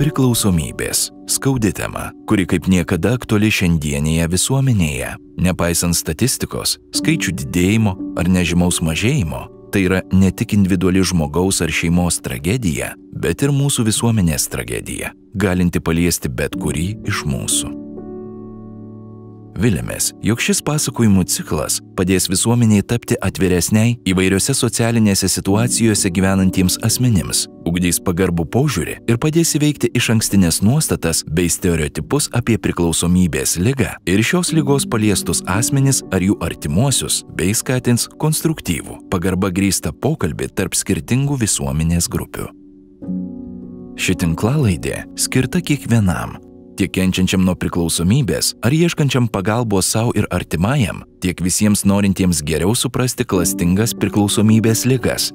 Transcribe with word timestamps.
Priklausomybės- 0.00 1.10
skaudi 1.34 1.74
tema, 1.76 2.12
kuri 2.26 2.46
kaip 2.48 2.64
niekada 2.72 3.12
aktuali 3.18 3.50
šiandienėje 3.52 4.28
visuomenėje. 4.32 5.10
Nepaisant 5.36 5.92
statistikos, 5.92 6.78
skaičių 6.96 7.34
didėjimo 7.36 7.92
ar 8.16 8.24
nežymaus 8.24 8.80
mažėjimo, 8.80 9.48
tai 9.70 9.84
yra 9.84 10.00
ne 10.10 10.30
tik 10.30 10.54
individuali 10.56 11.04
žmogaus 11.04 11.60
ar 11.60 11.68
šeimos 11.68 12.18
tragedija, 12.24 12.94
bet 13.12 13.42
ir 13.42 13.50
mūsų 13.50 13.84
visuomenės 13.84 14.48
tragedija, 14.48 15.12
galinti 15.36 15.80
paliesti 15.80 16.34
bet 16.34 16.56
kurį 16.56 17.06
iš 17.06 17.24
mūsų. 17.24 17.79
Vilėmės, 19.60 20.14
jog 20.24 20.40
šis 20.40 20.62
pasakojimų 20.64 21.26
ciklas 21.28 21.80
padės 21.98 22.30
visuomeniai 22.32 22.80
tapti 22.86 23.18
atviresniai 23.20 23.98
įvairiose 24.08 24.54
socialinėse 24.56 25.28
situacijose 25.28 26.08
gyvenantiems 26.16 26.78
asmenims, 26.86 27.42
ugdys 27.68 28.00
pagarbų 28.06 28.46
požiūrį 28.54 28.96
ir 29.10 29.20
padės 29.20 29.52
įveikti 29.58 29.92
iš 30.00 30.10
ankstinės 30.16 30.62
nuostatas 30.64 31.20
bei 31.28 31.52
stereotipus 31.52 32.30
apie 32.40 32.56
priklausomybės 32.56 33.58
lygą 33.60 33.92
ir 34.08 34.24
šios 34.24 34.54
lygos 34.56 34.88
paliestus 34.88 35.44
asmenis 35.44 36.00
ar 36.08 36.24
jų 36.24 36.40
artimuosius, 36.40 37.20
bei 37.36 37.52
skatins 37.52 38.08
konstruktyvų, 38.16 39.02
pagarba 39.12 39.52
grįstą 39.52 39.92
pokalbį 39.92 40.54
tarp 40.56 40.78
skirtingų 40.78 41.36
visuomenės 41.44 42.08
grupių. 42.08 42.48
Ši 44.00 44.22
tinklalaidė 44.22 45.02
skirta 45.20 45.60
kiekvienam 45.60 46.38
tiek 46.80 46.92
kenčiančiam 46.96 47.42
nuo 47.44 47.52
priklausomybės 47.60 48.54
ar 48.64 48.72
ieškančiam 48.72 49.26
pagalbos 49.28 49.90
savo 49.92 50.14
ir 50.16 50.24
artimajam, 50.32 51.02
tiek 51.20 51.40
visiems 51.44 51.84
norintiems 51.84 52.40
geriau 52.46 52.72
suprasti 52.72 53.26
klastingas 53.28 53.92
priklausomybės 54.00 54.86
ligas. 54.88 55.28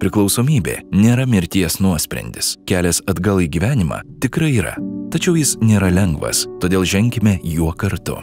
Priklausomybė 0.00 0.80
nėra 0.96 1.28
mirties 1.28 1.76
nuosprendis. 1.84 2.54
Kelias 2.68 3.02
atgal 3.10 3.44
į 3.44 3.50
gyvenimą 3.52 4.00
tikrai 4.24 4.54
yra, 4.56 4.74
tačiau 5.12 5.36
jis 5.36 5.58
nėra 5.60 5.92
lengvas, 5.92 6.46
todėl 6.64 6.88
ženkime 6.88 7.38
juo 7.44 7.72
kartu. 7.76 8.16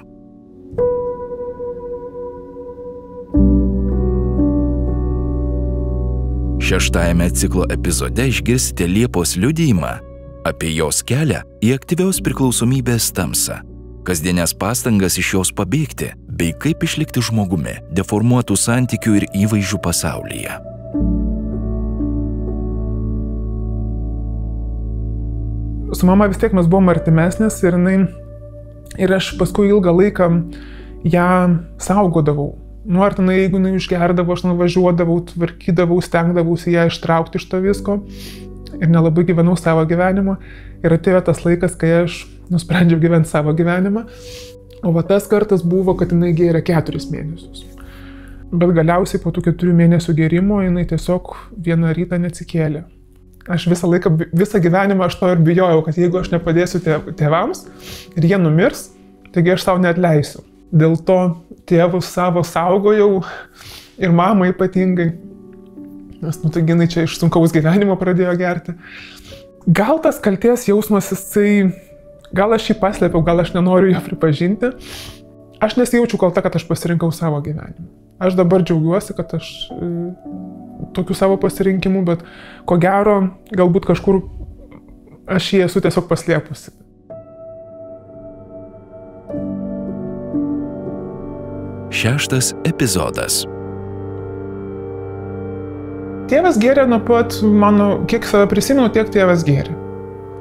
Šeštajame 6.62 7.28
ciklo 7.36 7.66
epizode 7.74 8.30
išgirsite 8.32 8.88
Liepos 8.88 9.36
liudijimą 9.38 10.00
apie 10.48 10.72
jos 10.74 11.02
kelią 11.06 11.44
į 11.62 11.76
aktyvios 11.76 12.20
priklausomybės 12.26 13.12
tamsą, 13.14 13.60
kasdienės 14.08 14.56
pastangas 14.58 15.20
iš 15.22 15.36
jos 15.36 15.52
pabėgti, 15.54 16.12
bei 16.26 16.56
kaip 16.58 16.82
išlikti 16.86 17.22
žmogumi 17.28 17.78
deformuotų 17.94 18.58
santykių 18.58 19.14
ir 19.20 19.28
įvaizdžių 19.44 19.82
pasaulyje. 19.86 20.58
Su 25.92 26.08
mama 26.08 26.30
vis 26.32 26.40
tiek 26.42 26.56
mes 26.56 26.70
buvom 26.72 26.90
artimesnės 26.90 27.60
ir, 27.68 27.78
jinai, 27.78 27.96
ir 28.98 29.14
aš 29.14 29.34
paskui 29.38 29.70
ilgą 29.70 29.94
laiką 29.94 30.32
ją 31.06 31.32
saugodavau. 31.84 32.56
Nu, 32.82 33.04
ar 33.06 33.14
tenai, 33.14 33.44
jeigu 33.44 33.60
jinai 33.60 33.76
išgerdavo, 33.78 34.34
aš 34.34 34.48
nuvažiuodavau, 34.48 35.20
tvarkydavau, 35.30 36.00
stengdavausi 36.02 36.74
ją 36.74 36.88
ištraukti 36.90 37.38
iš 37.38 37.52
to 37.52 37.60
visko 37.62 38.00
ir 38.82 38.90
nelabai 38.90 39.26
gyvenau 39.28 39.58
savo 39.60 39.84
gyvenimą. 39.88 40.38
Ir 40.82 40.96
atėjo 40.98 41.22
tas 41.30 41.44
laikas, 41.46 41.76
kai 41.78 41.92
aš 42.04 42.24
nusprendžiau 42.52 43.00
gyventi 43.02 43.30
savo 43.32 43.54
gyvenimą. 43.58 44.06
O 44.82 44.94
va 44.96 45.04
tas 45.06 45.28
kartas 45.30 45.62
buvo, 45.62 45.94
kad 45.98 46.14
jinai 46.14 46.34
gėrė 46.38 46.64
keturis 46.66 47.08
mėnesius. 47.14 47.68
Bet 48.52 48.74
galiausiai 48.76 49.22
po 49.24 49.32
tų 49.32 49.46
keturių 49.46 49.76
mėnesių 49.78 50.16
gėrimo 50.18 50.60
jinai 50.66 50.84
tiesiog 50.90 51.36
vieną 51.68 51.94
rytą 51.96 52.18
neatsikėlė. 52.20 52.84
Aš 53.52 53.68
visą 53.72 53.88
laiką, 53.90 54.12
visą 54.38 54.60
gyvenimą 54.62 55.08
aš 55.08 55.16
to 55.22 55.30
ir 55.32 55.40
bijojau, 55.42 55.82
kad 55.86 55.98
jeigu 55.98 56.20
aš 56.20 56.34
nepadėsiu 56.34 56.82
tėvams 57.18 57.64
ir 58.18 58.28
jie 58.28 58.38
numirs, 58.42 58.90
taigi 59.34 59.56
aš 59.56 59.66
savo 59.66 59.82
neatleisiu. 59.82 60.44
Dėl 60.72 60.98
to 61.08 61.18
tėvus 61.70 62.10
savo 62.12 62.44
saugojau 62.48 63.22
ir 64.02 64.14
mamą 64.16 64.52
ypatingai 64.52 65.10
nes, 66.22 66.42
nu, 66.44 66.52
tai 66.54 66.64
jinai 66.66 66.88
čia 66.92 67.06
iš 67.08 67.18
sunkaus 67.20 67.54
gyvenimo 67.56 67.98
pradėjo 68.00 68.36
gerti. 68.40 68.76
Gal 69.68 70.02
tas 70.02 70.20
kalties 70.22 70.68
jausmas, 70.70 71.12
jisai, 71.14 71.72
gal 72.34 72.54
aš 72.56 72.72
jį 72.72 72.78
paslėpiau, 72.82 73.24
gal 73.26 73.44
aš 73.44 73.54
nenoriu 73.58 73.92
jo 73.94 74.04
pripažinti. 74.06 74.74
Aš 75.62 75.78
nesijaučiu 75.78 76.18
kalta, 76.22 76.42
kad 76.42 76.56
aš 76.58 76.66
pasirinkau 76.70 77.12
savo 77.14 77.42
gyvenimą. 77.46 77.90
Aš 78.22 78.38
dabar 78.38 78.62
džiaugiuosi, 78.66 79.14
kad 79.18 79.34
aš 79.38 79.50
e, 79.74 79.90
tokiu 80.94 81.18
savo 81.18 81.38
pasirinkimu, 81.42 82.04
bet 82.06 82.26
ko 82.70 82.78
gero, 82.82 83.18
galbūt 83.54 83.90
kažkur 83.90 84.22
aš 85.30 85.54
jį 85.54 85.66
esu 85.66 85.82
tiesiog 85.82 86.10
paslėpusi. 86.10 86.74
Šeštas 91.92 92.54
epizodas 92.66 93.44
Tėvas 96.32 96.56
gėrė 96.64 96.86
nuo 96.88 97.02
pat 97.04 97.42
mano, 97.44 98.06
kiek 98.08 98.24
save 98.24 98.48
prisimenu, 98.48 98.88
tiek 98.96 99.10
tėvas 99.12 99.42
gėrė. 99.44 99.74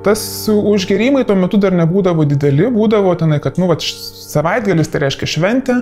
Tas 0.06 0.21
užgerimai 0.49 1.25
tuo 1.27 1.34
metu 1.37 1.59
dar 1.61 1.75
nebūdavo 1.75 2.23
dideli, 2.31 2.69
būdavo 2.71 3.17
tenai, 3.19 3.41
kad, 3.43 3.59
nu, 3.59 3.67
va, 3.67 3.75
savaitgalis 3.83 4.89
tai 4.93 5.03
reiškia 5.03 5.28
šventė, 5.34 5.81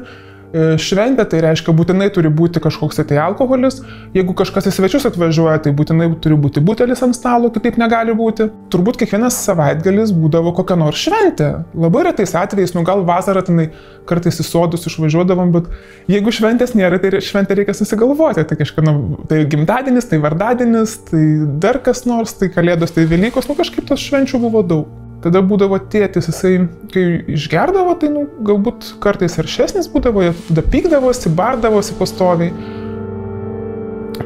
šventė, 0.55 1.27
tai 1.29 1.43
reiškia 1.45 1.75
būtinai 1.77 2.09
turi 2.15 2.31
būti 2.33 2.63
kažkoks 2.65 3.01
tai 3.09 3.19
alkoholis, 3.21 3.83
jeigu 4.17 4.35
kažkas 4.37 4.71
į 4.71 4.75
svečius 4.75 5.07
atvažiuoja, 5.11 5.59
tai 5.65 5.73
būtinai 5.77 6.09
turi 6.25 6.39
būti 6.41 6.63
butelis 6.65 7.03
ant 7.05 7.17
stalo, 7.17 7.51
kitaip 7.53 7.77
negali 7.81 8.15
būti. 8.17 8.49
Turbūt 8.73 9.01
kiekvienas 9.03 9.37
savaitgalis 9.45 10.15
būdavo 10.17 10.55
kokia 10.57 10.79
nors 10.81 11.01
šventė. 11.05 11.51
Labai 11.77 12.07
retais 12.09 12.33
atvejais, 12.39 12.73
nu 12.77 12.85
gal 12.87 13.05
vasarą 13.09 13.45
tenai 13.45 13.69
kartais 14.09 14.41
į 14.41 14.47
sodus 14.47 14.89
išvažiuodavom, 14.89 15.53
bet 15.53 15.69
jeigu 16.09 16.33
šventės 16.33 16.73
nėra, 16.79 17.01
tai 17.03 17.21
šventę 17.25 17.59
reikia 17.59 17.77
susigalvoti. 17.77 18.47
Tai 18.49 18.61
kažkaip, 18.61 18.87
nu, 18.89 19.19
tai 19.29 19.43
gimtadienis, 19.51 20.09
tai 20.09 20.23
vardadienis, 20.23 20.97
tai 21.11 21.27
dar 21.61 21.83
kas 21.85 22.07
nors, 22.09 22.33
tai 22.41 22.49
kalėdos, 22.55 22.97
tai 22.97 23.05
Velykos, 23.11 23.51
nu 23.51 23.59
kažkaip 23.59 23.89
tos 23.89 24.01
švenčių 24.09 24.41
buvo 24.49 24.65
daug. 24.65 25.08
Tada 25.19 25.41
būdavo 25.43 25.81
tėtis, 25.91 26.29
jisai, 26.31 26.53
kai 26.95 27.05
išgerdavo, 27.35 27.97
tai 27.99 28.11
nu, 28.13 28.27
galbūt 28.47 28.93
kartais 29.03 29.35
aršesnis 29.43 29.91
būdavo, 29.91 30.29
tada 30.47 30.63
pykdavosi, 30.63 31.33
bardavosi 31.35 31.97
pastoviai. 31.99 32.53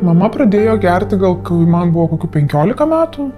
Mama 0.04 0.28
pradėjo 0.32 0.76
gerti 0.82 1.16
gal, 1.20 1.38
kai 1.46 1.56
man 1.68 1.94
buvo 1.94 2.10
kokių 2.12 2.30
15 2.36 2.90
metų. 2.92 3.30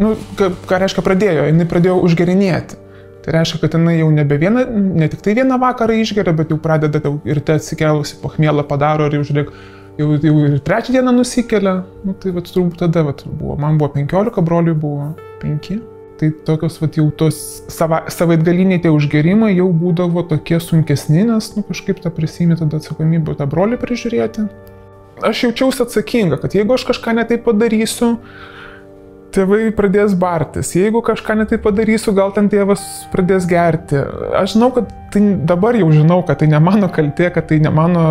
Nu, 0.00 0.14
ką, 0.38 0.52
ką 0.70 0.80
reiškia 0.84 1.04
pradėjo, 1.04 1.50
jinai 1.50 1.66
pradėjo 1.68 1.98
užgerinėti. 2.06 2.78
Tai 3.20 3.34
reiškia, 3.36 3.58
kad 3.64 3.74
jinai 3.76 3.98
jau 3.98 4.08
nebe 4.14 4.38
vieną, 4.40 4.64
ne 4.96 5.10
tik 5.10 5.20
tai 5.26 5.34
vieną 5.36 5.58
vakarą 5.60 5.98
išgeria, 6.00 6.32
bet 6.36 6.54
jau 6.54 6.62
pradeda 6.62 7.02
ir 7.28 7.42
te 7.44 7.58
atsikėlusi, 7.58 8.20
pachmėlą 8.22 8.64
padaro 8.70 9.10
ir 9.10 9.18
jau 9.18 9.26
žiūrėk, 9.28 9.54
jau, 10.00 10.12
jau 10.14 10.34
ir 10.46 10.60
trečią 10.64 10.94
dieną 10.96 11.18
nusikelia. 11.18 11.80
Nu, 12.06 12.14
tai 12.16 12.32
vat, 12.38 12.48
turbūt 12.48 12.80
tada 12.86 13.04
vat, 13.10 13.26
buvo. 13.26 13.58
Man 13.60 13.82
buvo 13.82 13.92
15, 13.98 14.46
broliui 14.46 14.78
buvo 14.78 15.10
5. 15.42 15.99
Tai 16.20 16.28
tokios 16.44 16.74
vat, 16.82 16.98
jau 17.00 17.06
tos 17.16 17.36
sava, 17.72 18.02
savaitgaliniai 18.12 18.82
tie 18.84 18.90
užgerimai 18.92 19.54
jau 19.54 19.70
būdavo 19.72 20.26
tokie 20.28 20.58
sunkesni, 20.60 21.22
nes 21.24 21.46
nu, 21.56 21.64
kažkaip 21.64 22.02
tą 22.04 22.12
prisimė 22.12 22.58
tada 22.60 22.76
atsakomybę 22.76 23.38
tą 23.38 23.46
brolį 23.48 23.78
prižiūrėti. 23.80 24.44
Aš 25.24 25.46
jaučiausi 25.46 25.80
atsakinga, 25.86 26.36
kad 26.42 26.56
jeigu 26.56 26.76
aš 26.76 26.84
kažką 26.90 27.14
netai 27.16 27.38
padarysiu, 27.40 28.18
tėvai 29.32 29.70
pradės 29.76 30.12
bartis. 30.18 30.74
Jeigu 30.76 31.00
kažką 31.06 31.38
netai 31.40 31.60
padarysiu, 31.62 32.12
gal 32.16 32.34
ten 32.36 32.50
tėvas 32.52 32.84
pradės 33.12 33.48
gerti. 33.48 34.00
Aš 34.36 34.58
žinau, 34.58 34.70
kad 34.76 34.92
tai 35.14 35.24
dabar 35.48 35.78
jau 35.78 35.88
žinau, 35.94 36.20
kad 36.26 36.42
tai 36.42 36.50
ne 36.52 36.60
mano 36.60 36.92
kaltė, 36.92 37.30
kad 37.32 37.48
tai 37.48 37.60
ne 37.64 37.72
mano 37.72 38.04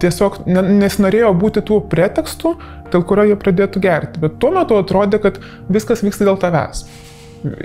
tiesiog 0.00 0.40
nesinorėjo 0.48 1.32
būti 1.38 1.62
tų 1.66 1.80
pretekstų, 1.92 2.54
dėl 2.92 3.04
kurio 3.06 3.26
jie 3.30 3.36
pradėtų 3.40 3.82
gerti. 3.84 4.22
Bet 4.22 4.38
tuo 4.42 4.52
metu 4.54 4.78
atrodė, 4.80 5.20
kad 5.22 5.40
viskas 5.72 6.04
vyksta 6.04 6.26
dėl 6.28 6.40
tavęs. 6.40 6.84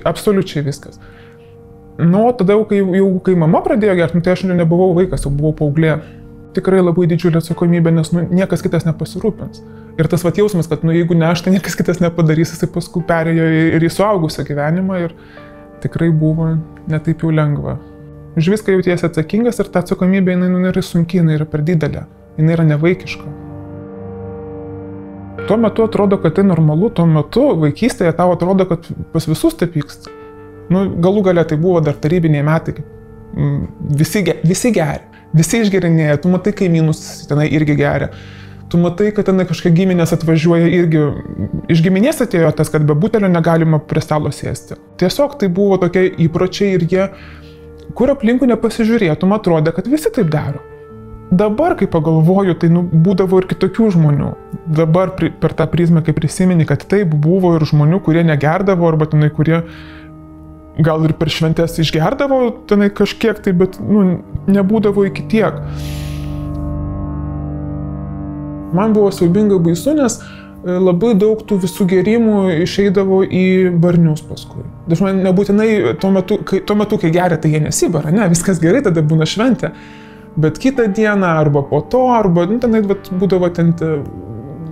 Absoliučiai 0.07 0.63
viskas. 0.65 0.99
Nu, 1.97 2.27
tada 2.35 2.57
jau 2.57 2.65
kai, 2.67 2.81
jau 2.99 3.07
kai 3.23 3.37
mama 3.39 3.61
pradėjo 3.63 3.95
gerti, 4.01 4.19
nu, 4.19 4.25
tai 4.25 4.35
aš 4.35 4.45
nebuvau 4.49 4.91
vaikas, 4.97 5.25
jau 5.25 5.31
buvau 5.31 5.55
paauglė. 5.61 5.97
Tikrai 6.55 6.79
labai 6.79 7.07
didžiulė 7.11 7.41
atsakomybė, 7.41 7.91
nes 7.91 8.11
nu, 8.15 8.23
niekas 8.31 8.63
kitas 8.63 8.85
nepasirūpins. 8.87 9.63
Ir 9.99 10.07
tas 10.11 10.23
vat 10.23 10.37
jausmas, 10.39 10.67
kad 10.71 10.83
nu, 10.87 10.93
jeigu 10.95 11.15
ne 11.15 11.27
aš, 11.27 11.43
tai 11.43 11.55
niekas 11.55 11.75
kitas 11.79 11.99
nepadarys, 12.03 12.53
jisai 12.55 12.69
paskui 12.71 13.03
perėjo 13.07 13.47
ir 13.75 13.83
į 13.83 13.91
suaugusią 13.91 14.43
gyvenimą 14.47 15.01
ir 15.03 15.15
tikrai 15.83 16.11
buvo 16.15 16.53
netaip 16.91 17.23
jau 17.23 17.31
lengva. 17.31 17.77
Už 18.39 18.51
viską 18.51 18.75
jautiesi 18.75 19.07
atsakingas 19.07 19.59
ir 19.63 19.71
ta 19.71 19.83
atsakomybė 19.83 20.35
jinai 20.35 20.51
nu, 20.51 20.63
nėra 20.63 20.83
sunki, 20.83 21.21
jinai 21.21 21.37
yra 21.39 21.47
per 21.47 21.63
didelė 21.63 22.03
jinai 22.37 22.55
yra 22.57 22.67
nevaikiška. 22.67 23.33
Tuo 25.47 25.57
metu 25.61 25.83
atrodo, 25.83 26.17
kad 26.17 26.33
tai 26.37 26.45
normalu, 26.47 26.89
tuo 26.89 27.05
metu 27.09 27.49
vaikystėje 27.61 28.13
tau 28.17 28.33
atrodo, 28.33 28.65
kad 28.69 28.87
pas 29.13 29.27
visus 29.29 29.57
taip 29.59 29.75
vyksta. 29.77 30.13
Nu, 30.73 30.87
galų 31.01 31.27
galia 31.27 31.43
tai 31.45 31.57
buvo 31.61 31.83
dar 31.85 31.97
tarybiniai 32.01 32.45
metai, 32.45 32.79
mm, 33.35 33.91
visi, 33.99 34.23
visi 34.47 34.71
geria, 34.73 35.03
visi 35.35 35.61
išgerinėja, 35.61 36.17
tu 36.23 36.31
matai 36.33 36.55
kaimynus 36.57 37.27
tenai 37.29 37.51
irgi 37.53 37.77
geria. 37.77 38.09
tu 38.69 38.77
matai, 38.81 39.11
kad 39.13 39.27
tenai 39.29 39.45
kažkokie 39.45 39.71
giminės 39.77 40.11
atvažiuoja 40.15 40.67
irgi, 40.73 41.01
iš 41.71 41.83
giminės 41.85 42.23
atėjo 42.25 42.49
tas, 42.57 42.71
kad 42.73 42.83
be 42.83 42.95
butelio 42.97 43.29
negalima 43.29 43.77
prie 43.79 44.01
stalo 44.01 44.31
sėsti. 44.33 44.75
Tiesiog 44.97 45.37
tai 45.39 45.51
buvo 45.53 45.77
tokie 45.77 46.07
įpročiai 46.25 46.73
ir 46.73 46.87
jie, 46.89 47.05
kur 47.95 48.11
aplinkų 48.11 48.49
nepasižiūrėtum, 48.49 49.35
atrodė, 49.37 49.71
kad 49.75 49.87
visi 49.87 50.09
taip 50.09 50.33
daro. 50.33 50.63
Dabar, 51.31 51.73
kai 51.79 51.87
pagalvoju, 51.89 52.53
tai 52.61 52.69
nu, 52.69 52.83
būdavo 52.85 53.41
ir 53.41 53.49
kitokių 53.49 53.89
žmonių. 53.95 54.31
Dabar 54.77 55.15
pri, 55.17 55.31
per 55.41 55.55
tą 55.57 55.65
prizmę, 55.71 56.03
kai 56.05 56.13
prisimeni, 56.15 56.67
kad 56.69 56.85
taip 56.89 57.11
buvo 57.11 57.55
ir 57.57 57.65
žmonių, 57.65 57.99
kurie 58.05 58.23
negerdavo, 58.27 58.87
arba 58.87 59.09
tenai, 59.09 59.31
kurie 59.33 59.63
gal 60.85 61.05
ir 61.07 61.15
per 61.17 61.31
šventės 61.31 61.79
išgerdavo 61.81 62.41
tenai 62.69 62.91
kažkiek 62.93 63.39
tai, 63.41 63.55
bet 63.57 63.79
nu, 63.79 64.19
nebūdavo 64.51 65.07
iki 65.09 65.25
tiek 65.31 65.63
man 68.75 68.93
buvo 68.93 69.11
siaubingai 69.11 69.59
baisu, 69.59 69.93
nes 69.97 70.17
e, 70.19 70.75
labai 70.75 71.13
daug 71.19 71.41
tų 71.47 71.59
visų 71.65 71.87
gerimų 71.91 72.39
išeidavo 72.65 73.21
į 73.25 73.45
barnius 73.81 74.23
paskui. 74.27 74.65
Dažnai 74.89 75.15
nebūtinai 75.21 75.69
tuo 76.01 76.11
metu, 76.15 76.39
kai, 76.47 76.61
tuo 76.65 76.77
metu, 76.79 76.99
kai 77.01 77.13
geria, 77.15 77.39
tai 77.41 77.53
jie 77.55 77.63
nesibara, 77.63 78.13
ne, 78.15 78.27
viskas 78.31 78.61
gerai, 78.63 78.83
tada 78.85 79.05
būna 79.05 79.27
šventė. 79.29 79.71
Bet 80.35 80.59
kitą 80.59 80.87
dieną 80.91 81.27
arba 81.27 81.63
po 81.63 81.81
to, 81.81 82.05
arba 82.11 82.45
nu, 82.49 82.59
tenai 82.59 82.81
vat, 82.83 83.07
būdavo 83.15 83.49
ten 83.55 83.71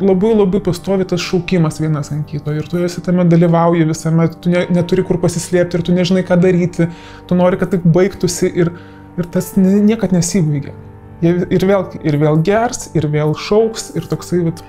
labai 0.04 0.34
labai 0.36 0.60
pastovi 0.64 1.06
tas 1.08 1.22
šaukimas 1.24 1.80
vienas 1.80 2.12
ant 2.12 2.26
kito 2.28 2.54
ir 2.56 2.66
tu 2.68 2.82
esi 2.84 3.02
tame 3.06 3.24
dalyvauji 3.30 3.86
visame, 3.88 4.28
tu 4.42 4.52
ne, 4.52 4.66
neturi 4.74 5.06
kur 5.08 5.20
pasislėpti 5.22 5.80
ir 5.80 5.86
tu 5.86 5.96
nežinai, 5.96 6.26
ką 6.28 6.40
daryti, 6.42 6.90
tu 7.30 7.38
nori, 7.40 7.60
kad 7.62 7.72
taip 7.74 7.86
baigtųsi 7.96 8.50
ir, 8.64 8.74
ir 9.18 9.30
tas 9.32 9.54
niekad 9.58 10.16
nesibaigia. 10.16 10.76
Ir 11.24 11.64
vėl, 11.64 11.86
ir 12.04 12.18
vėl 12.20 12.42
gers, 12.44 12.90
ir 12.98 13.08
vėl 13.08 13.32
šauks, 13.40 13.94
ir 13.96 14.10
toksai, 14.12 14.42
vat, 14.50 14.60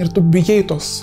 ir 0.00 0.08
tu 0.08 0.22
bijai 0.24 0.62
tos, 0.64 1.02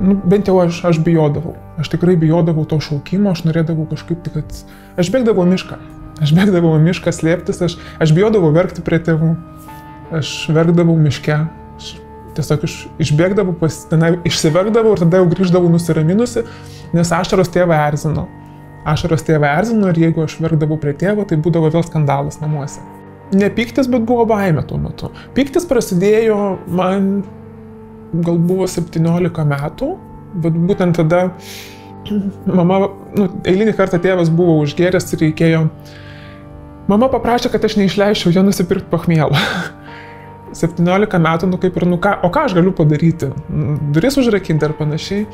nu, 0.00 0.16
bent 0.24 0.48
jau 0.48 0.56
aš, 0.62 0.80
aš 0.88 1.02
bijodavau. 1.04 1.52
Aš 1.76 1.92
tikrai 1.92 2.16
bijodavau 2.16 2.64
to 2.68 2.78
šaukimo, 2.80 3.34
aš 3.34 3.44
norėdavau 3.44 3.84
kažkaip 3.90 4.24
tik, 4.24 4.38
kad... 4.38 4.62
Aš 4.96 5.12
bėgdavau 5.12 5.44
mišką. 5.50 5.76
Aš 6.22 6.32
bėgdavau 6.32 6.72
mišką 6.80 7.12
slėptis, 7.12 7.60
aš, 7.66 7.76
aš 8.00 8.12
bijodavau 8.16 8.48
verkti 8.54 8.84
prie 8.84 8.98
tėvų. 9.04 9.34
Aš 10.16 10.32
verkdavau 10.56 10.96
miške. 11.00 11.38
Aš 11.76 11.92
tiesiog 12.38 12.66
iš, 12.68 12.76
išbėgdavau, 13.06 13.56
pas, 13.60 13.78
tenai, 13.90 14.14
išsiverkdavau 14.28 14.96
ir 14.96 15.04
tada 15.04 15.22
jau 15.22 15.30
grįždavau 15.32 15.72
nusiraminusi, 15.72 16.44
nes 16.96 17.14
ašaros 17.20 17.52
tėvą 17.52 17.80
erzino. 17.88 18.26
Ašaros 18.86 19.24
tėvą 19.26 19.56
erzino 19.60 19.90
ir 19.92 20.04
jeigu 20.06 20.24
aš 20.24 20.38
verkdavau 20.44 20.78
prie 20.80 20.94
tėvo, 20.96 21.26
tai 21.28 21.40
būdavo 21.42 21.72
vėl 21.74 21.84
skandalas 21.84 22.40
namuose 22.44 22.84
ne 23.32 23.50
piktis, 23.50 23.88
bet 23.90 24.04
buvo 24.06 24.26
baime 24.26 24.62
tuo 24.66 24.78
metu. 24.80 25.10
Piktis 25.34 25.66
prasidėjo 25.68 26.38
man 26.70 27.10
gal 28.14 28.38
buvo 28.38 28.68
17 28.70 29.46
metų, 29.50 29.92
bet 30.44 30.58
būtent 30.68 30.98
tada 31.00 31.22
mama, 32.58 32.86
nu, 33.18 33.28
eilinį 33.48 33.74
kartą 33.78 34.00
tėvas 34.02 34.30
buvo 34.32 34.60
užgeręs 34.62 35.12
ir 35.14 35.26
reikėjo. 35.26 35.64
Mama 36.86 37.08
paprašė, 37.10 37.50
kad 37.50 37.64
aš 37.66 37.76
neišleičiau 37.80 38.30
jo 38.34 38.42
nusipirkti 38.46 38.86
pachmėlą. 38.92 39.38
17 40.54 41.18
metų, 41.26 41.50
nu 41.50 41.58
kaip 41.62 41.78
ir, 41.80 41.86
nu 41.90 41.98
ką, 42.02 42.18
o 42.22 42.30
ką 42.30 42.46
aš 42.46 42.56
galiu 42.58 42.74
padaryti? 42.76 43.32
Duris 43.94 44.18
užrakinti 44.22 44.68
ar 44.68 44.74
panašiai. 44.78 45.26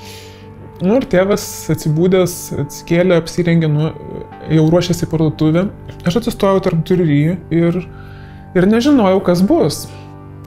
Nu 0.83 0.97
ir 0.99 1.05
tėvas 1.07 1.45
atsibūdęs, 1.71 2.33
atsikėlė, 2.65 3.21
apsirengė, 3.21 3.69
nu, 3.71 3.91
jau 4.51 4.65
ruošėsi 4.73 5.07
parduotuvę. 5.11 5.69
Aš 6.09 6.23
atsistojau 6.23 6.63
tarp 6.65 6.81
durį 6.89 7.19
ir, 7.55 7.79
ir 8.57 8.67
nežinojau, 8.67 9.21
kas 9.29 9.45
bus. 9.47 9.85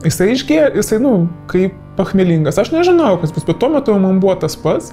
Jisai 0.04 0.34
išgė, 0.34 0.58
jisai, 0.76 0.98
nu, 1.00 1.14
kaip 1.48 1.78
pachmelingas. 1.96 2.58
Aš 2.60 2.74
nežinojau, 2.74 3.22
kas 3.22 3.32
bus, 3.32 3.46
bet 3.48 3.62
tuo 3.62 3.70
metu 3.72 3.94
man 4.02 4.20
buvo 4.20 4.34
tas 4.42 4.58
pats. 4.60 4.92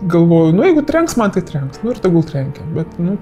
Galvoju, 0.00 0.56
nu, 0.56 0.64
jeigu 0.66 0.82
trenks 0.88 1.14
man, 1.20 1.30
tai 1.36 1.44
trenks. 1.46 1.84
Nu 1.84 1.92
ir 1.92 2.00
tegul 2.02 2.24
trenkia. 2.26 2.64
Bet, 2.74 2.96
nu, 2.98 3.14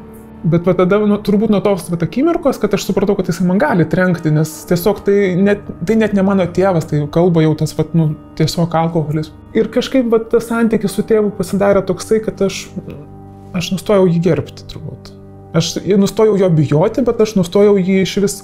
Bet 0.47 0.69
va 0.69 0.75
tada, 0.79 1.01
nu, 1.03 1.17
turbūt 1.19 1.51
nuo 1.51 1.59
tos 1.65 1.89
vat, 1.91 2.03
akimirkos, 2.07 2.61
kad 2.63 2.75
aš 2.77 2.85
supratau, 2.87 3.17
kad 3.19 3.27
jis 3.27 3.41
man 3.43 3.59
gali 3.59 3.83
trenkti, 3.91 4.31
nes 4.31 4.53
tiesiog 4.71 5.01
tai 5.07 5.17
net, 5.35 5.65
tai 5.87 5.97
net 5.99 6.13
ne 6.15 6.23
mano 6.23 6.47
tėvas, 6.47 6.87
tai 6.87 7.01
kalba 7.15 7.43
jau 7.43 7.57
tas, 7.59 7.73
vat, 7.75 7.91
nu, 7.99 8.13
tiesiog 8.39 8.77
alkoholis. 8.79 9.33
Ir 9.59 9.67
kažkaip 9.75 10.07
vat, 10.13 10.29
tas 10.31 10.47
santykis 10.47 10.95
su 10.95 11.03
tėvu 11.07 11.33
pasidarė 11.35 11.83
toksai, 11.89 12.21
kad 12.23 12.39
aš, 12.47 12.61
aš 13.59 13.73
nustojau 13.75 14.07
jį 14.07 14.21
gerbti 14.29 14.69
turbūt. 14.71 15.11
Aš 15.59 15.73
nustojau 15.99 16.37
jo 16.39 16.51
bijoti, 16.55 17.03
bet 17.03 17.25
aš 17.25 17.35
nustojau 17.41 17.75
jį 17.81 17.99
iš 18.05 18.15
vis, 18.23 18.37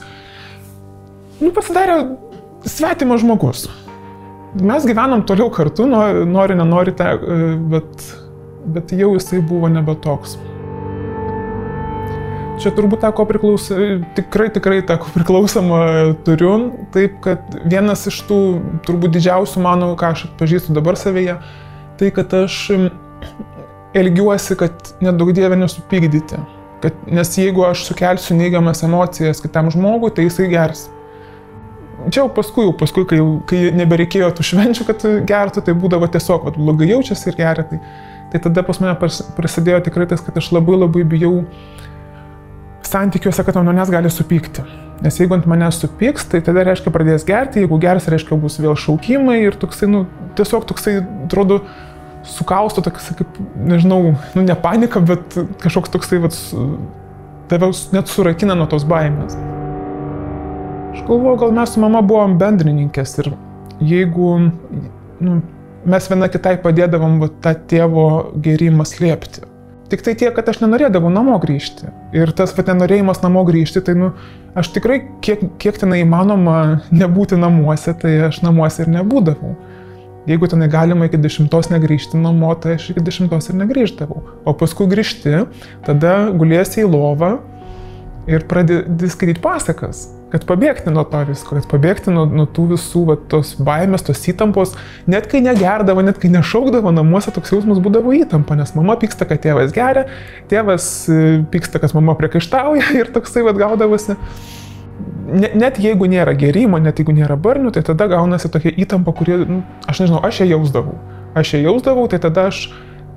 nu, 1.38 1.52
pasidarė 1.55 2.00
svetimas 2.67 3.23
žmogus. 3.23 3.69
Mes 4.58 4.87
gyvenam 4.87 5.23
toliau 5.26 5.47
kartu, 5.55 5.87
nori, 5.87 6.58
nenori, 6.58 6.97
bet, 7.70 8.08
bet 8.75 8.97
jau 8.99 9.12
jisai 9.14 9.38
buvo 9.47 9.70
nebe 9.70 9.94
toks. 10.02 10.35
Čia 12.54 12.70
turbūt 12.70 13.02
teko 13.02 13.24
priklauso, 13.26 13.76
tikrai, 14.14 14.46
tikrai 14.54 14.76
teko 14.86 15.08
priklausomą 15.10 15.78
turiu, 16.26 16.52
taip 16.94 17.16
kad 17.24 17.56
vienas 17.66 18.04
iš 18.06 18.20
tų 18.28 18.38
turbūt 18.86 19.16
didžiausių 19.16 19.62
mano, 19.64 19.88
ką 19.98 20.12
aš 20.14 20.28
atpažįstu 20.28 20.76
dabar 20.76 20.94
savyje, 20.98 21.34
tai 21.98 22.12
kad 22.14 22.30
aš 22.38 22.60
elgiuosi, 23.98 24.54
kad 24.60 24.92
nedaug 25.02 25.32
dievė 25.34 25.58
nesupykdyti. 25.58 26.38
Kad, 26.84 27.00
nes 27.10 27.32
jeigu 27.40 27.64
aš 27.66 27.88
sukelsiu 27.88 28.36
neigiamas 28.38 28.84
emocijas 28.86 29.42
kitam 29.42 29.72
žmogui, 29.74 30.12
tai 30.14 30.28
jisai 30.28 30.46
gers. 30.52 30.86
Čia 32.04 32.20
jau 32.20 32.28
paskui, 32.36 32.68
jau 32.68 32.74
paskui 32.78 33.06
kai, 33.08 33.18
kai 33.50 33.64
nebereikėjo 33.74 34.28
tų 34.36 34.46
švenčių, 34.46 34.86
kad 34.92 35.06
gertų, 35.26 35.64
tai 35.64 35.74
būdavo 35.74 36.06
tiesiog, 36.12 36.46
kad 36.46 36.60
blogai 36.60 36.92
jaučiasi 36.92 37.32
ir 37.32 37.40
geria. 37.40 37.66
Tai, 37.66 37.80
tai 38.30 38.42
tada 38.46 38.62
pas 38.66 38.78
mane 38.82 38.94
prasidėjo 39.00 39.80
tikrai 39.88 40.06
tas, 40.10 40.22
kad 40.22 40.36
aš 40.38 40.52
labai 40.54 40.78
labai 40.84 41.06
bijau 41.16 41.40
santykiuose, 42.88 43.44
kad 43.46 43.56
ant 43.60 43.69
manęs 43.69 43.92
gali 43.92 44.10
supykti. 44.12 44.64
Nes 45.04 45.16
jeigu 45.19 45.36
ant 45.36 45.48
manęs 45.50 45.81
supyks, 45.82 46.28
tai 46.31 46.40
tada 46.44 46.64
reiškia 46.66 46.92
pradės 46.94 47.26
gerti, 47.28 47.64
jeigu 47.64 47.78
gers, 47.82 48.06
reiškia 48.12 48.38
bus 48.40 48.60
vėl 48.62 48.76
šaukimai 48.78 49.40
ir 49.42 49.58
toksai, 49.60 49.88
nu, 49.90 50.04
tiesiog 50.38 50.66
toksai, 50.70 50.98
atrodo, 51.26 51.60
sukausto, 52.25 52.84
toksai 52.84 53.19
kaip, 53.19 53.40
nežinau, 53.72 54.14
nu, 54.36 54.44
ne 54.46 54.56
panika, 54.56 55.02
bet 55.04 55.36
kažkoks 55.64 55.92
toksai, 55.92 56.20
vat, 56.25 56.38
tave 57.50 57.70
net 57.92 58.12
surakina 58.12 58.56
nuo 58.58 58.69
tos 58.70 58.87
baimės. 58.88 59.37
Aš 60.94 61.02
galvoju, 61.08 61.40
gal 61.42 61.56
mes 61.56 61.75
su 61.75 61.82
mama 61.82 62.04
buvom 62.06 62.38
bendrininkės 62.38 63.19
ir 63.25 63.32
jeigu 63.82 64.30
nu, 65.25 65.40
mes 65.85 66.06
viena 66.11 66.30
kitai 66.32 66.54
padėdavom 66.62 67.18
vat, 67.25 67.40
tą 67.44 67.54
tėvo 67.73 68.06
gerimą 68.44 68.87
slėpti. 68.88 69.42
Tik 69.93 70.00
tai 70.00 70.14
tiek, 70.17 70.33
kad 70.33 70.49
aš 70.49 70.62
nenorėdavau 70.62 71.11
namo 71.12 71.37
grįžti. 71.43 71.91
Ir 72.17 72.33
tas 72.37 72.55
pat 72.57 72.71
nenorėjimas 72.73 73.21
namo 73.21 73.43
grįžti, 73.45 73.83
tai 73.85 73.95
nu, 73.99 74.11
aš 74.57 74.71
tikrai, 74.73 75.03
kiek, 75.25 75.43
kiek 75.61 75.79
tenai 75.81 76.00
įmanoma 76.07 76.81
nebūti 76.88 77.37
namuose, 77.37 77.93
tai 78.00 78.14
aš 78.31 78.41
namuose 78.47 78.87
ir 78.87 78.93
nebūdavau. 78.95 79.53
Jeigu 80.25 80.49
tenai 80.49 80.71
galima 80.73 81.05
iki 81.05 81.21
dešimtos 81.21 81.69
negrįžti 81.69 82.17
namo, 82.17 82.55
tai 82.57 82.79
aš 82.79 82.88
iki 82.95 83.05
dešimtos 83.05 83.50
ir 83.50 83.59
negrįždavau. 83.61 84.23
O 84.49 84.57
paskui 84.57 84.88
grįžti, 84.88 85.43
tada 85.85 86.14
guliesi 86.33 86.81
į 86.81 86.88
lovą 86.88 87.35
ir 88.31 88.47
pradedi 88.49 89.11
skaityti 89.12 89.45
pasakas 89.45 90.07
kad 90.35 90.43
pabėgti 90.49 90.91
nuo 90.91 91.05
to 91.07 91.21
visko, 91.29 91.61
kad 91.61 91.67
pabėgti 91.71 92.11
nuo, 92.11 92.25
nuo 92.26 92.45
tų 92.50 92.64
visų 92.73 93.05
va, 93.07 93.14
tos 93.31 93.53
baimės, 93.62 94.03
tos 94.03 94.19
įtampos, 94.33 94.73
net 95.11 95.29
kai 95.31 95.38
negerdavo, 95.45 96.03
net 96.03 96.19
kai 96.19 96.31
nešaukdavo 96.35 96.91
namuose, 96.91 97.31
toks 97.35 97.55
jausmas 97.55 97.79
būdavo 97.85 98.11
įtampa, 98.19 98.57
nes 98.59 98.75
mama 98.75 98.97
pyksta, 98.99 99.29
kad 99.31 99.45
tėvas 99.45 99.71
geria, 99.76 100.09
tėvas 100.50 100.88
e, 101.07 101.21
pyksta, 101.53 101.79
kad 101.79 101.95
mama 101.95 102.17
priekaištauja 102.19 102.91
ir 103.00 103.14
toksai 103.14 103.47
vad 103.47 103.62
gaudavosi. 103.62 104.19
Net 105.55 105.79
jeigu 105.83 106.11
nėra 106.11 106.35
gerimo, 106.38 106.83
net 106.83 106.99
jeigu 106.99 107.14
nėra 107.14 107.38
barnių, 107.38 107.71
tai 107.75 107.85
tada 107.87 108.11
gaunasi 108.11 108.50
tokia 108.50 108.75
įtampa, 108.75 109.14
kuri, 109.14 109.38
nu, 109.47 109.62
aš 109.87 110.03
nežinau, 110.03 110.19
aš 110.26 110.43
ją 110.43 110.50
jausdavau. 110.57 110.99
Aš 111.38 111.57
ją 111.57 111.64
jausdavau, 111.69 112.11
tai 112.11 112.19
tada 112.23 112.49
aš 112.50 112.67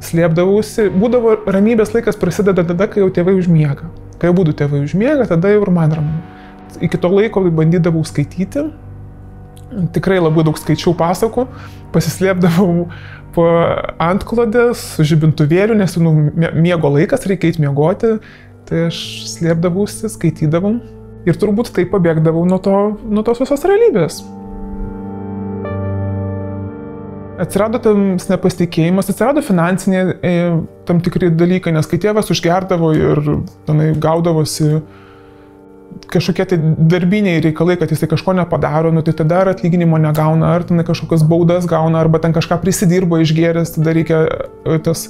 slėpdavausi, 0.06 0.92
būdavo 0.94 1.40
ramybės 1.50 1.98
laikas 1.98 2.22
prasideda 2.22 2.62
tada, 2.62 2.90
kai 2.90 3.02
jau 3.02 3.10
tėvai 3.14 3.40
užmiega. 3.42 3.90
Kai 4.22 4.30
jau 4.30 4.38
būtų 4.38 4.58
tėvai 4.62 4.86
užmiega, 4.86 5.26
tada 5.30 5.54
jau 5.54 5.66
ir 5.66 5.74
man 5.74 5.98
ramu 5.98 6.37
iki 6.84 7.00
to 7.02 7.12
laiko 7.14 7.44
bandydavau 7.50 8.04
skaityti, 8.08 8.68
tikrai 9.94 10.20
labai 10.22 10.46
daug 10.48 10.58
skaičiau 10.60 10.96
pasakų, 10.98 11.48
pasislėpdavau 11.96 12.88
po 13.36 13.46
antklodės, 14.02 14.82
su 14.96 15.06
žibintuvėliu, 15.08 15.78
nes 15.78 15.98
nu, 16.02 16.14
miego 16.58 16.92
laikas, 16.94 17.28
reikia 17.30 17.52
eiti 17.52 17.64
miegoti, 17.64 18.16
tai 18.68 18.88
aš 18.90 19.02
slėpdavausi, 19.36 20.10
skaitydavau. 20.12 20.78
Ir 21.28 21.36
turbūt 21.36 21.74
taip 21.76 21.92
pabėgdavau 21.92 22.46
nuo, 22.48 22.60
to, 22.64 22.76
nuo 23.04 23.24
tos 23.28 23.42
visos 23.44 23.66
realybės. 23.68 24.22
Atsirado 27.38 27.78
tam 27.84 28.16
nepasitikėjimas, 28.18 29.12
atsirado 29.12 29.44
finansiniai 29.46 30.16
e, 30.26 30.32
tam 30.88 31.02
tikri 31.06 31.30
dalykai, 31.30 31.76
nes 31.76 31.86
kai 31.90 32.00
tėvas 32.02 32.32
užgerdavo 32.34 32.94
ir 32.98 33.22
tenai 33.68 33.92
gaudavosi 34.02 34.80
kažkokie 36.12 36.46
tai 36.52 36.58
darbiniai 36.62 37.42
reikalai, 37.44 37.78
kad 37.80 37.92
jisai 37.92 38.10
kažko 38.12 38.36
nepadaro, 38.38 38.92
nu 38.94 39.04
tai 39.06 39.16
tada 39.18 39.42
ar 39.44 39.52
atlyginimo 39.54 40.00
negauna, 40.02 40.54
ar 40.56 40.66
ten 40.68 40.84
kažkokias 40.86 41.26
baudas 41.28 41.68
gauna, 41.70 42.02
arba 42.04 42.22
ten 42.24 42.36
kažką 42.36 42.60
prisidirbo 42.62 43.20
išgeręs, 43.24 43.76
tada 43.78 43.96
reikia 43.98 44.24
e, 44.28 44.80
tas 44.84 45.08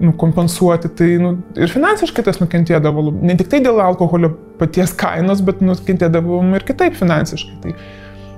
nu, 0.00 0.12
kompensuoti. 0.20 0.92
Tai 0.98 1.10
nu, 1.22 1.34
ir 1.58 1.72
finansiškai 1.72 2.24
tas 2.26 2.40
nukentėdavo, 2.42 3.10
ne 3.22 3.36
tik 3.40 3.52
tai 3.52 3.62
dėl 3.64 3.82
alkoholio 3.84 4.34
paties 4.60 4.94
kainos, 4.98 5.44
bet 5.44 5.62
nukentėdavom 5.64 6.56
ir 6.58 6.66
kitaip 6.66 6.98
finansiškai. 6.98 7.60
Tai, 7.64 7.76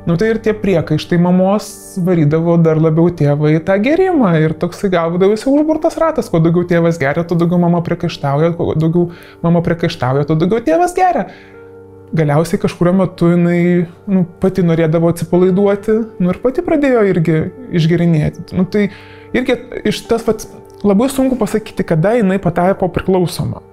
Nu 0.06 0.14
tai 0.14 0.28
ir 0.30 0.38
tie 0.38 0.52
priekaištai 0.54 1.16
mamos 1.18 1.66
varydavo 2.06 2.54
dar 2.62 2.78
labiau 2.78 3.10
tėvą 3.10 3.50
į 3.56 3.62
tą 3.66 3.74
gerimą 3.82 4.36
ir 4.38 4.52
toksai 4.54 4.86
gaudavosi 4.92 5.48
užburtas 5.50 5.96
ratas, 5.98 6.28
kuo 6.30 6.38
daugiau 6.44 6.62
tėvas 6.70 7.00
geria, 7.02 7.24
tuo 7.26 7.34
daugiau 7.40 7.58
mama 7.58 7.80
priekaištauja, 7.82 8.52
kuo 8.54 8.76
daugiau 8.78 9.08
mama 9.42 9.64
priekaištauja, 9.66 10.28
tuo 10.28 10.36
daugiau 10.38 10.62
tėvas 10.68 10.94
geria. 10.94 11.24
Galiausiai 12.16 12.60
kažkurio 12.62 12.92
metu 13.00 13.32
jinai 13.32 13.86
nu, 14.06 14.22
pati 14.42 14.62
norėdavo 14.62 15.10
atsipalaiduoti 15.10 15.96
nu, 16.22 16.30
ir 16.30 16.38
pati 16.44 16.62
pradėjo 16.66 17.02
irgi 17.10 17.40
išgerinėti. 17.80 18.46
Nu, 18.54 18.66
tai 18.70 18.88
irgi 19.34 19.58
iš 19.90 20.04
tas 20.10 20.22
pats 20.26 20.46
labai 20.86 21.10
sunku 21.10 21.38
pasakyti, 21.40 21.86
kada 21.86 22.14
jinai 22.20 22.38
patapo 22.42 22.88
priklausoma. 22.94 23.64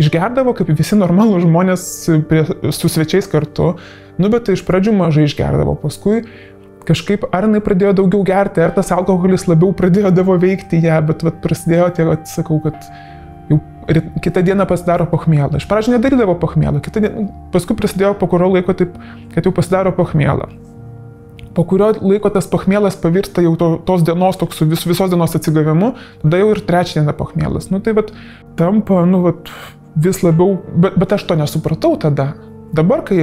Išgerdavo 0.00 0.52
kaip 0.56 0.72
visi 0.76 0.96
normalūs 0.96 1.44
žmonės 1.44 1.84
prie, 2.28 2.42
su 2.72 2.88
svečiais 2.92 3.28
kartu, 3.32 3.74
Nu, 4.16 4.30
bet 4.32 4.46
tai 4.48 4.56
iš 4.56 4.64
pradžių 4.64 4.94
mažai 4.96 5.26
išgerdavo, 5.28 5.76
paskui 5.80 6.22
kažkaip 6.86 7.24
ar 7.34 7.48
jinai 7.48 7.60
pradėjo 7.64 7.96
daugiau 7.98 8.22
gerti, 8.24 8.62
ar 8.62 8.70
tas 8.76 8.92
alkoholis 8.94 9.48
labiau 9.50 9.74
pradėjo 9.76 10.12
veikti 10.40 10.78
ją, 10.84 11.00
bet 11.08 11.24
vat, 11.26 11.40
prasidėjo 11.42 11.88
tie, 11.96 12.06
vat, 12.06 12.28
sakau, 12.30 12.60
kad 12.62 12.76
jau 13.50 13.60
kitą 14.22 14.42
dieną 14.42 14.66
pasidaro 14.66 15.06
pachmėlą. 15.10 15.60
Iš 15.60 15.66
pradžių 15.70 15.96
nedarydavo 15.96 16.34
pachmėlą, 16.42 16.80
dieną, 16.82 17.26
paskui 17.54 17.76
prasidėjo 17.78 18.16
po 18.18 18.28
kurio 18.30 18.50
laiko 18.54 18.74
taip, 18.74 18.96
kad 19.34 19.46
jau 19.46 19.52
pasidaro 19.54 19.92
pachmėlą. 19.94 20.48
Po 21.56 21.64
kurio 21.64 21.92
laiko 22.02 22.28
tas 22.34 22.48
pachmėlas 22.52 22.98
pavirsta 23.00 23.44
jau 23.44 23.54
to, 23.56 23.70
tos 23.86 24.02
dienos, 24.04 24.36
toks 24.40 24.60
vis, 24.66 24.82
visos 24.84 25.12
dienos 25.12 25.38
atsigavimu, 25.38 25.94
tada 26.24 26.42
jau 26.42 26.50
ir 26.52 26.60
trečią 26.66 27.00
dieną 27.00 27.14
pachmėlas. 27.16 27.70
Nu 27.70 27.80
tai 27.80 27.94
vat, 27.96 28.10
tampa, 28.58 29.04
nu 29.08 29.22
vat, 29.24 29.54
vis 29.96 30.20
labiau, 30.26 30.58
bet, 30.74 30.98
bet 31.00 31.16
aš 31.16 31.24
to 31.30 31.38
nesupratau 31.38 31.94
tada. 32.00 32.34
Dabar, 32.76 33.04
kai 33.06 33.22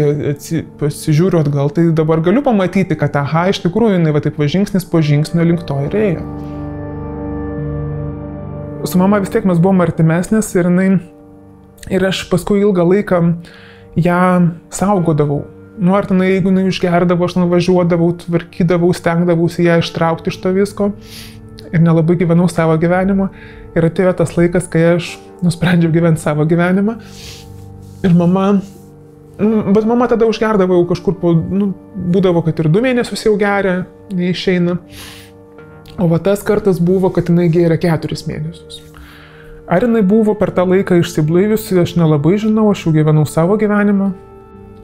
pasižiūriu 0.79 1.43
atgal, 1.43 1.69
tai 1.75 1.89
dabar 1.93 2.23
galiu 2.23 2.41
pamatyti, 2.45 2.95
kad 2.97 3.19
aha, 3.19 3.49
iš 3.51 3.59
tikrųjų 3.65 3.99
jinai 3.99 4.15
va 4.15 4.23
taip 4.23 4.39
va 4.39 4.47
žingsnis 4.49 4.87
po 4.87 5.03
žingsnio 5.03 5.43
link 5.45 5.67
to 5.67 5.77
ir 5.83 5.97
ėjo. 5.99 6.62
Su 8.83 8.99
mama 8.99 9.19
vis 9.23 9.31
tiek 9.31 9.45
mes 9.47 9.59
buvom 9.63 9.81
artimesnės 9.83 10.51
ir 10.57 10.67
jinai, 10.67 10.87
ir 11.93 12.05
aš 12.07 12.25
paskui 12.31 12.61
ilgą 12.63 12.83
laiką 12.89 13.21
ją 14.03 14.23
saugodavau. 14.73 15.43
Nu, 15.79 15.95
ar 15.97 16.05
tenai, 16.05 16.33
jeigu 16.35 16.51
jinai 16.51 16.67
išgerdavo, 16.69 17.25
aš 17.25 17.37
nuvažiuodavau, 17.39 18.11
tvarkydavau, 18.21 18.91
stengdavausi 18.93 19.65
ją 19.65 19.79
ištraukti 19.81 20.29
iš 20.33 20.37
to 20.43 20.51
visko 20.53 20.91
ir 21.73 21.81
nelabai 21.81 22.19
gyvenau 22.19 22.45
savo 22.51 22.75
gyvenimą. 22.77 23.31
Ir 23.73 23.89
atėjo 23.89 24.13
tas 24.19 24.35
laikas, 24.37 24.69
kai 24.69 24.83
aš 24.91 25.15
nusprendžiau 25.41 25.93
gyventi 25.95 26.21
savo 26.21 26.45
gyvenimą. 26.45 26.99
Ir 28.03 28.13
mama 28.19 28.51
Mm, 29.39 29.73
bet 29.73 29.85
mama 29.85 30.07
tada 30.07 30.27
užgerdavo 30.29 30.77
jau 30.77 30.85
kažkur, 30.91 31.15
po, 31.17 31.31
nu, 31.33 31.71
būdavo, 32.13 32.43
kad 32.45 32.59
ir 32.61 32.69
du 32.69 32.83
mėnesius 32.85 33.25
jau 33.25 33.33
geria, 33.39 33.87
neišeina. 34.13 34.77
O 36.01 36.07
va 36.09 36.17
tas 36.19 36.41
kartas 36.41 36.79
buvo, 36.81 37.11
kad 37.13 37.29
jinai 37.29 37.49
gėrė 37.53 37.77
keturis 37.81 38.25
mėnesius. 38.25 38.81
Ar 39.69 39.85
jinai 39.85 40.01
buvo 40.01 40.33
per 40.35 40.51
tą 40.51 40.65
laiką 40.67 40.97
išsiblaiviusi, 40.99 41.77
aš 41.79 41.95
nelabai 41.99 42.35
žinau, 42.41 42.65
aš 42.71 42.87
jau 42.87 42.95
gyvenau 42.95 43.23
savo 43.29 43.55
gyvenimą. 43.61 44.09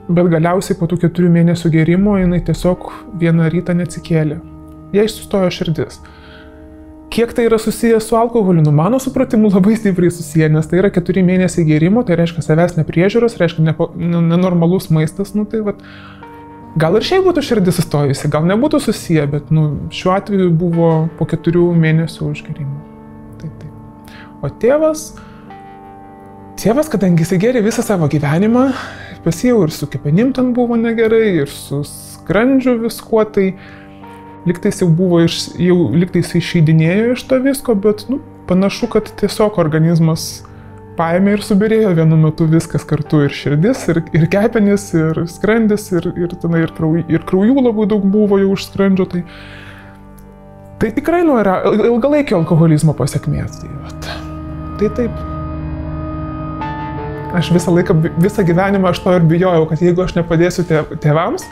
Bet 0.10 0.30
galiausiai 0.32 0.78
po 0.78 0.88
tų 0.90 1.02
keturių 1.04 1.34
mėnesių 1.34 1.74
gėrimo 1.74 2.16
jinai 2.18 2.40
tiesiog 2.46 2.88
vieną 3.22 3.50
rytą 3.54 3.76
neatsikėlė. 3.78 4.40
Jai 4.96 5.06
sustojo 5.10 5.52
širdis. 5.54 6.00
Kiek 7.10 7.34
tai 7.34 7.48
yra 7.50 7.58
susijęs 7.58 8.06
su 8.06 8.18
alkoholiu? 8.18 8.62
Nu, 8.62 8.72
mano 8.72 9.00
supratimu 9.02 9.50
labai 9.50 9.76
stipriai 9.78 10.12
susiję, 10.14 10.50
nes 10.54 10.68
tai 10.70 10.78
yra 10.82 10.92
keturi 10.94 11.24
mėnesiai 11.26 11.66
gėrimo, 11.66 12.04
tai 12.06 12.20
reiškia 12.20 12.44
savęs 12.46 12.76
nepriežiūros, 12.78 13.38
reiškia 13.42 13.66
nepo, 13.66 13.90
nenormalus 13.98 14.92
maistas, 14.94 15.34
nu 15.34 15.48
tai 15.50 15.64
vad. 15.66 15.82
Gal 16.78 16.94
ir 17.00 17.06
šiaip 17.06 17.26
būtų 17.26 17.42
širdis 17.42 17.80
sustojusi, 17.80 18.30
gal 18.30 18.46
nebūtų 18.46 18.78
susiję, 18.84 19.24
bet 19.32 19.48
nu, 19.50 19.90
šiuo 19.94 20.12
atveju 20.14 20.52
buvo 20.54 20.90
po 21.18 21.26
keturių 21.30 21.64
mėnesių 21.74 22.28
užgėrimo. 22.30 22.76
Taip, 23.42 23.56
taip. 23.58 24.12
O 24.46 24.52
tėvas, 24.62 25.08
tėvas, 26.62 26.92
kadangi 26.94 27.26
jisai 27.26 27.40
gėrė 27.42 27.64
visą 27.66 27.82
savo 27.86 28.06
gyvenimą, 28.12 28.68
pasijau 29.26 29.64
ir 29.66 29.74
su 29.74 29.90
kepenim 29.90 30.30
ten 30.38 30.54
buvo 30.54 30.78
negerai, 30.78 31.40
ir 31.42 31.50
su 31.50 31.82
skrandžiu 31.88 32.78
viskuo, 32.84 33.24
tai 33.26 33.56
liktais 34.46 34.84
jau 34.84 34.92
buvo, 34.94 35.24
iš, 35.26 35.56
jau 35.58 35.90
liktais 35.90 36.36
išeidinėjo 36.38 37.16
iš 37.16 37.26
to 37.32 37.42
visko, 37.50 37.74
bet 37.74 38.06
nu, 38.14 38.22
panašu, 38.50 38.92
kad 38.94 39.10
tiesiog 39.18 39.58
organizmas 39.58 40.44
paėmė 41.00 41.38
ir 41.38 41.46
subirėjo 41.46 41.94
vienu 41.98 42.18
metu 42.20 42.48
viskas 42.50 42.84
kartu 42.88 43.24
ir 43.26 43.34
širdis, 43.36 43.86
ir, 43.92 44.02
ir 44.16 44.28
kepenis, 44.32 44.90
ir 44.98 45.24
skrandis, 45.32 45.88
ir, 45.96 46.10
ir, 46.20 46.36
tenai, 46.42 46.66
ir, 46.66 46.76
krauj, 46.76 47.04
ir 47.08 47.26
kraujų 47.30 47.64
labai 47.70 47.88
daug 47.90 48.06
buvo 48.12 48.40
jau 48.42 48.52
už 48.56 48.68
skrandžio. 48.68 49.08
Tai, 49.14 49.24
tai 50.82 50.92
tikrai 50.98 51.24
nu, 51.28 51.38
yra 51.40 51.62
ilgalaikio 51.72 52.40
alkoholizmo 52.42 52.96
pasiekmės. 52.98 53.62
Tai, 53.62 53.72
vat, 53.86 54.10
tai 54.82 54.94
taip. 55.00 55.28
Aš 57.40 57.52
visą 57.54 57.72
laiką, 57.76 57.94
visą 58.18 58.44
gyvenimą 58.44 58.90
aš 58.90 59.04
to 59.04 59.14
ir 59.14 59.26
bijojau, 59.30 59.68
kad 59.70 59.84
jeigu 59.86 60.02
aš 60.02 60.16
nepadėsiu 60.18 60.66
tėvams 61.04 61.46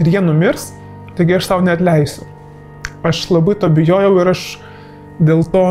ir 0.00 0.08
jie 0.08 0.22
numirs, 0.24 0.70
taigi 1.18 1.36
aš 1.36 1.50
savo 1.50 1.66
neatleisiu. 1.66 2.24
Aš 3.06 3.26
labai 3.30 3.58
to 3.60 3.68
bijojau 3.70 4.14
ir 4.22 4.32
aš 4.32 4.46
dėl 5.20 5.44
to 5.52 5.66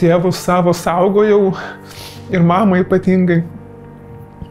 tėvus 0.00 0.40
savo 0.40 0.72
saugojau 0.74 1.52
ir 2.32 2.44
mamą 2.46 2.80
ypatingai, 2.82 3.42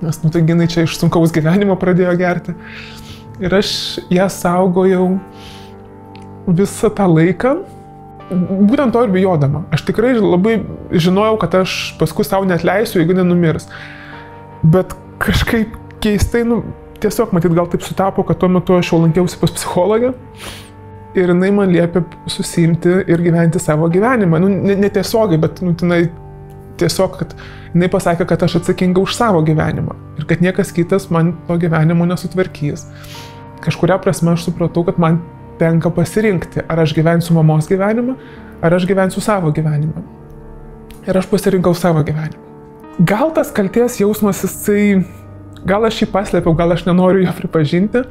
nes 0.01 0.21
nu 0.23 0.31
tai 0.33 0.43
jinai 0.45 0.69
čia 0.71 0.85
iš 0.85 0.97
sunkaus 1.01 1.33
gyvenimo 1.35 1.77
pradėjo 1.79 2.15
gerti. 2.19 2.55
Ir 3.41 3.53
aš 3.57 3.71
ją 4.13 4.27
saugojau 4.29 5.07
visą 6.47 6.91
tą 6.93 7.07
laiką, 7.09 7.55
būtent 8.31 8.93
to 8.93 9.03
ir 9.05 9.13
bijodama. 9.13 9.63
Aš 9.73 9.85
tikrai 9.89 10.13
labai 10.17 10.59
žinojau, 10.91 11.37
kad 11.41 11.61
aš 11.63 11.95
paskui 11.99 12.25
savo 12.27 12.47
netleisiu, 12.49 13.01
jeigu 13.01 13.17
nenumirs. 13.17 13.67
Bet 14.61 14.93
kažkaip 15.21 15.73
keistai, 16.03 16.43
nu, 16.47 16.61
tiesiog 17.01 17.33
matyt 17.35 17.53
gal 17.57 17.69
taip 17.69 17.85
sutapo, 17.85 18.25
kad 18.27 18.39
tuo 18.41 18.49
metu 18.51 18.77
aš 18.77 18.93
jau 18.93 19.01
lankiausi 19.01 19.39
pas 19.41 19.53
psichologę 19.53 20.13
ir 21.17 21.31
jinai 21.33 21.51
man 21.55 21.71
liepė 21.71 22.03
susimti 22.31 23.01
ir 23.11 23.23
gyventi 23.23 23.59
savo 23.59 23.89
gyvenimą. 23.91 24.39
Nu, 24.41 24.51
netiesiogiai, 24.79 25.37
ne 25.37 25.41
bet 25.43 25.61
nu, 25.65 25.73
tenai 25.77 26.05
tiesiog, 26.81 27.17
kad 27.21 27.35
jinai 27.73 27.89
pasakė, 27.91 28.27
kad 28.29 28.43
aš 28.47 28.59
atsakinga 28.61 29.01
už 29.03 29.15
savo 29.17 29.43
gyvenimą 29.45 29.95
ir 30.19 30.27
kad 30.29 30.43
niekas 30.43 30.73
kitas 30.75 31.09
man 31.13 31.35
to 31.47 31.57
gyvenimo 31.61 32.07
nesutvarkys. 32.09 32.87
Kažkuria 33.61 33.99
prasme 34.01 34.33
aš 34.33 34.49
supratau, 34.49 34.83
kad 34.87 34.99
man 35.01 35.21
tenka 35.61 35.91
pasirinkti, 35.93 36.65
ar 36.65 36.81
aš 36.81 36.95
gyvensiu 36.97 37.37
mamos 37.37 37.69
gyvenimą, 37.69 38.17
ar 38.65 38.77
aš 38.77 38.89
gyvensiu 38.89 39.21
savo 39.21 39.53
gyvenimą. 39.53 40.05
Ir 41.07 41.17
aš 41.17 41.29
pasirinkau 41.29 41.73
savo 41.77 42.01
gyvenimą. 42.05 42.49
Gal 43.07 43.31
tas 43.33 43.49
kalties 43.55 43.95
jausmas 44.01 44.41
jisai 44.43 45.01
Gal 45.67 45.85
aš 45.85 45.99
jį 46.01 46.07
paslėpiau, 46.09 46.55
gal 46.57 46.73
aš 46.73 46.87
nenoriu 46.87 47.21
jo 47.21 47.33
pripažinti. 47.37 48.01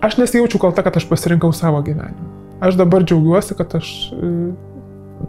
Aš 0.00 0.16
nesijaučiu 0.20 0.60
kalta, 0.62 0.84
kad 0.86 0.96
aš 1.00 1.06
pasirinkau 1.10 1.50
savo 1.56 1.80
gyvenimą. 1.84 2.28
Aš 2.62 2.76
dabar 2.78 3.02
džiaugiuosi, 3.02 3.56
kad 3.58 3.74
aš 3.80 3.88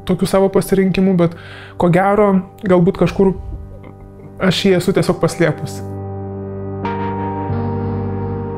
tokių 0.08 0.30
savo 0.30 0.50
pasirinkimų, 0.54 1.16
bet 1.20 1.38
ko 1.82 1.90
gero, 1.94 2.34
galbūt 2.66 3.02
kažkur 3.02 3.34
aš 4.42 4.66
jį 4.66 4.78
esu 4.80 4.94
tiesiog 4.96 5.20
paslėpusi. 5.22 5.92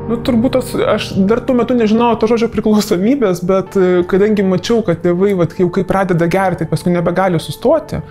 Nu, 0.04 0.18
turbūt 0.20 0.52
tos, 0.52 0.72
aš 0.76 1.08
dar 1.28 1.40
tuo 1.44 1.56
metu 1.56 1.76
nežinojau 1.76 2.18
to 2.20 2.28
žodžio 2.34 2.50
priklausomybės, 2.52 3.40
bet 3.48 3.76
e, 3.80 4.02
kadangi 4.08 4.44
mačiau, 4.44 4.82
kad 4.84 5.00
tėvai, 5.00 5.32
vat, 5.38 5.54
jau 5.56 5.70
kai 5.72 5.84
pradeda 5.88 6.28
gerti, 6.28 6.68
paskui 6.68 6.92
nebegali 6.92 7.40
sustoti, 7.40 8.02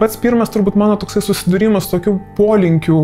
pats 0.00 0.18
pirmas 0.18 0.50
turbūt 0.50 0.78
mano 0.80 0.98
toksai 0.98 1.22
susidūrimas 1.22 1.86
tokių 1.92 2.16
polinkių 2.38 2.98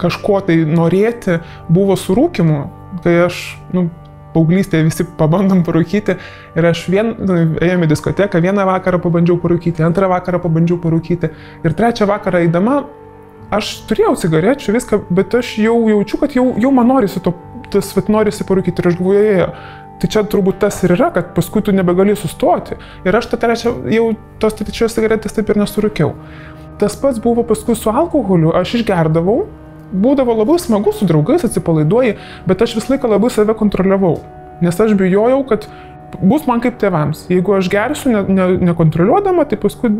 kažko 0.00 0.38
tai 0.46 0.60
norėti 0.68 1.40
buvo 1.68 1.96
su 1.98 2.14
rūkimu, 2.16 2.60
kai 3.02 3.16
aš, 3.26 3.40
nu, 3.74 3.88
paauglystėje 4.34 4.86
visi 4.86 5.06
pabandom 5.18 5.64
parūkyti 5.66 6.16
ir 6.58 6.70
aš 6.70 6.84
vien, 6.92 7.12
nu, 7.18 7.36
ėjome 7.60 7.88
į 7.88 7.92
diskoteką, 7.92 8.42
vieną 8.44 8.66
vakarą 8.68 9.02
pabandžiau 9.02 9.40
parūkyti, 9.42 9.84
antrą 9.86 10.10
vakarą 10.12 10.42
pabandžiau 10.44 10.80
parūkyti 10.82 11.30
ir 11.64 11.76
trečią 11.76 12.08
vakarą 12.10 12.44
eidama 12.46 12.82
aš 13.54 13.74
turėjau 13.90 14.14
cigarečių, 14.22 14.74
viską, 14.76 15.02
bet 15.10 15.34
aš 15.34 15.56
jau 15.58 15.76
jaučiu, 15.90 16.20
kad 16.22 16.34
jau, 16.38 16.50
jau 16.62 16.70
man 16.74 16.90
norisi 16.92 17.22
to, 17.24 17.34
tas, 17.74 17.90
vat, 17.96 18.10
norisi 18.12 18.46
parūkyti 18.46 18.82
ir 18.82 18.90
aš 18.92 18.98
galvoju, 19.00 19.52
Tai 20.00 20.08
čia 20.08 20.22
turbūt 20.24 20.62
tas 20.62 20.78
ir 20.86 20.94
yra, 20.94 21.10
kad 21.12 21.34
paskui 21.36 21.60
tu 21.64 21.74
nebegali 21.76 22.14
sustoti. 22.16 22.78
Ir 23.04 23.16
aš 23.16 23.28
tą 23.28 23.38
trečią, 23.40 23.74
jau 23.92 24.06
tos 24.40 24.56
trečios 24.56 24.96
cigaretės 24.96 25.36
taip 25.36 25.50
ir 25.52 25.60
nesurūkiau. 25.60 26.14
Tas 26.80 26.96
pats 26.96 27.20
buvo 27.20 27.44
paskui 27.44 27.76
su 27.76 27.92
alkoholiu, 27.92 28.54
aš 28.56 28.78
išgerdavau 28.78 29.42
būdavo 29.92 30.36
labai 30.42 30.58
smagu 30.62 30.92
su 30.94 31.08
draugais, 31.08 31.44
atsipalaiduoji, 31.46 32.16
bet 32.48 32.62
aš 32.62 32.76
visą 32.78 32.94
laiką 32.94 33.10
labai 33.10 33.30
save 33.34 33.56
kontroliavau. 33.58 34.18
Nes 34.60 34.80
aš 34.80 34.92
bijojau, 34.98 35.40
kad 35.48 35.66
bus 36.18 36.46
man 36.48 36.60
kaip 36.62 36.78
tėvams. 36.80 37.24
Jeigu 37.30 37.54
aš 37.56 37.70
gersiu 37.72 38.12
ne, 38.12 38.24
ne, 38.28 38.48
nekontroliuodama, 38.70 39.46
tai 39.48 39.58
paskui 39.60 39.92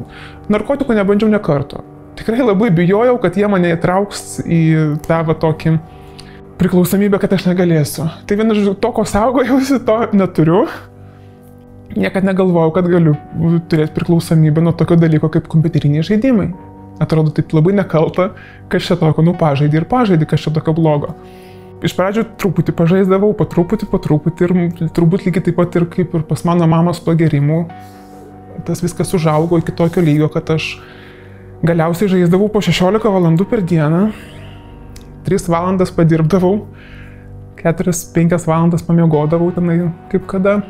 narkotikų 0.52 0.96
nebandžiau 0.98 1.30
ne 1.32 1.40
karto. 1.42 1.84
Tikrai 2.18 2.42
labai 2.42 2.68
bijojau, 2.74 3.16
kad 3.22 3.38
jie 3.38 3.48
mane 3.48 3.70
įtrauks 3.76 4.42
į 4.44 4.60
tą 5.06 5.22
va 5.28 5.36
tokį 5.40 5.78
priklausomybę, 6.60 7.20
kad 7.22 7.32
aš 7.32 7.46
negalėsiu. 7.48 8.10
Tai 8.28 8.36
vienas 8.36 8.60
iš 8.60 8.74
to, 8.82 8.92
ko 8.96 9.06
saugojausi, 9.08 9.80
to 9.86 10.00
neturiu. 10.12 10.66
Niekad 11.96 12.26
negalvojau, 12.26 12.70
kad 12.76 12.86
galiu 12.86 13.16
turėti 13.70 13.94
priklausomybę 13.96 14.62
nuo 14.62 14.74
tokio 14.76 14.98
dalyko 15.00 15.30
kaip 15.32 15.48
kompiuteriniai 15.50 16.04
žaidimai. 16.06 16.50
Atrodo 17.00 17.32
taip 17.32 17.54
labai 17.56 17.72
nekalta, 17.78 18.34
kas 18.68 18.84
čia 18.84 18.98
tokio, 19.00 19.24
nu 19.24 19.32
pažaidį 19.40 19.80
ir 19.80 19.86
pažaidį, 19.88 20.28
kas 20.28 20.44
čia 20.44 20.52
tokio 20.52 20.74
blogo. 20.76 21.14
Iš 21.80 21.94
pradžių 21.96 22.26
truputį 22.36 22.74
pažaisdavau, 22.76 23.30
po 23.36 23.46
truputį, 23.48 23.88
po 23.88 23.96
truputį 24.04 24.48
ir 24.50 24.90
turbūt 24.92 25.24
lygiai 25.24 25.46
taip 25.46 25.56
pat 25.56 25.78
ir 25.80 25.86
kaip 25.88 26.12
ir 26.18 26.26
pas 26.28 26.44
mano 26.44 26.68
mamos 26.68 27.00
pagerimų, 27.00 27.62
tas 28.68 28.82
viskas 28.84 29.14
užaugo 29.16 29.56
iki 29.62 29.72
tokio 29.72 30.04
lygio, 30.04 30.28
kad 30.32 30.52
aš 30.52 30.74
galiausiai 31.64 32.10
žaisdavau 32.12 32.50
po 32.52 32.60
16 32.64 33.08
valandų 33.16 33.46
per 33.48 33.64
dieną, 33.64 34.10
3 35.24 35.48
valandas 35.52 35.92
padirbdavau, 35.96 36.66
4-5 37.60 38.36
valandas 38.48 38.84
pamiegodavau 38.84 39.50
tenai 39.56 39.78
kaip 40.12 40.28
kada. 40.28 40.60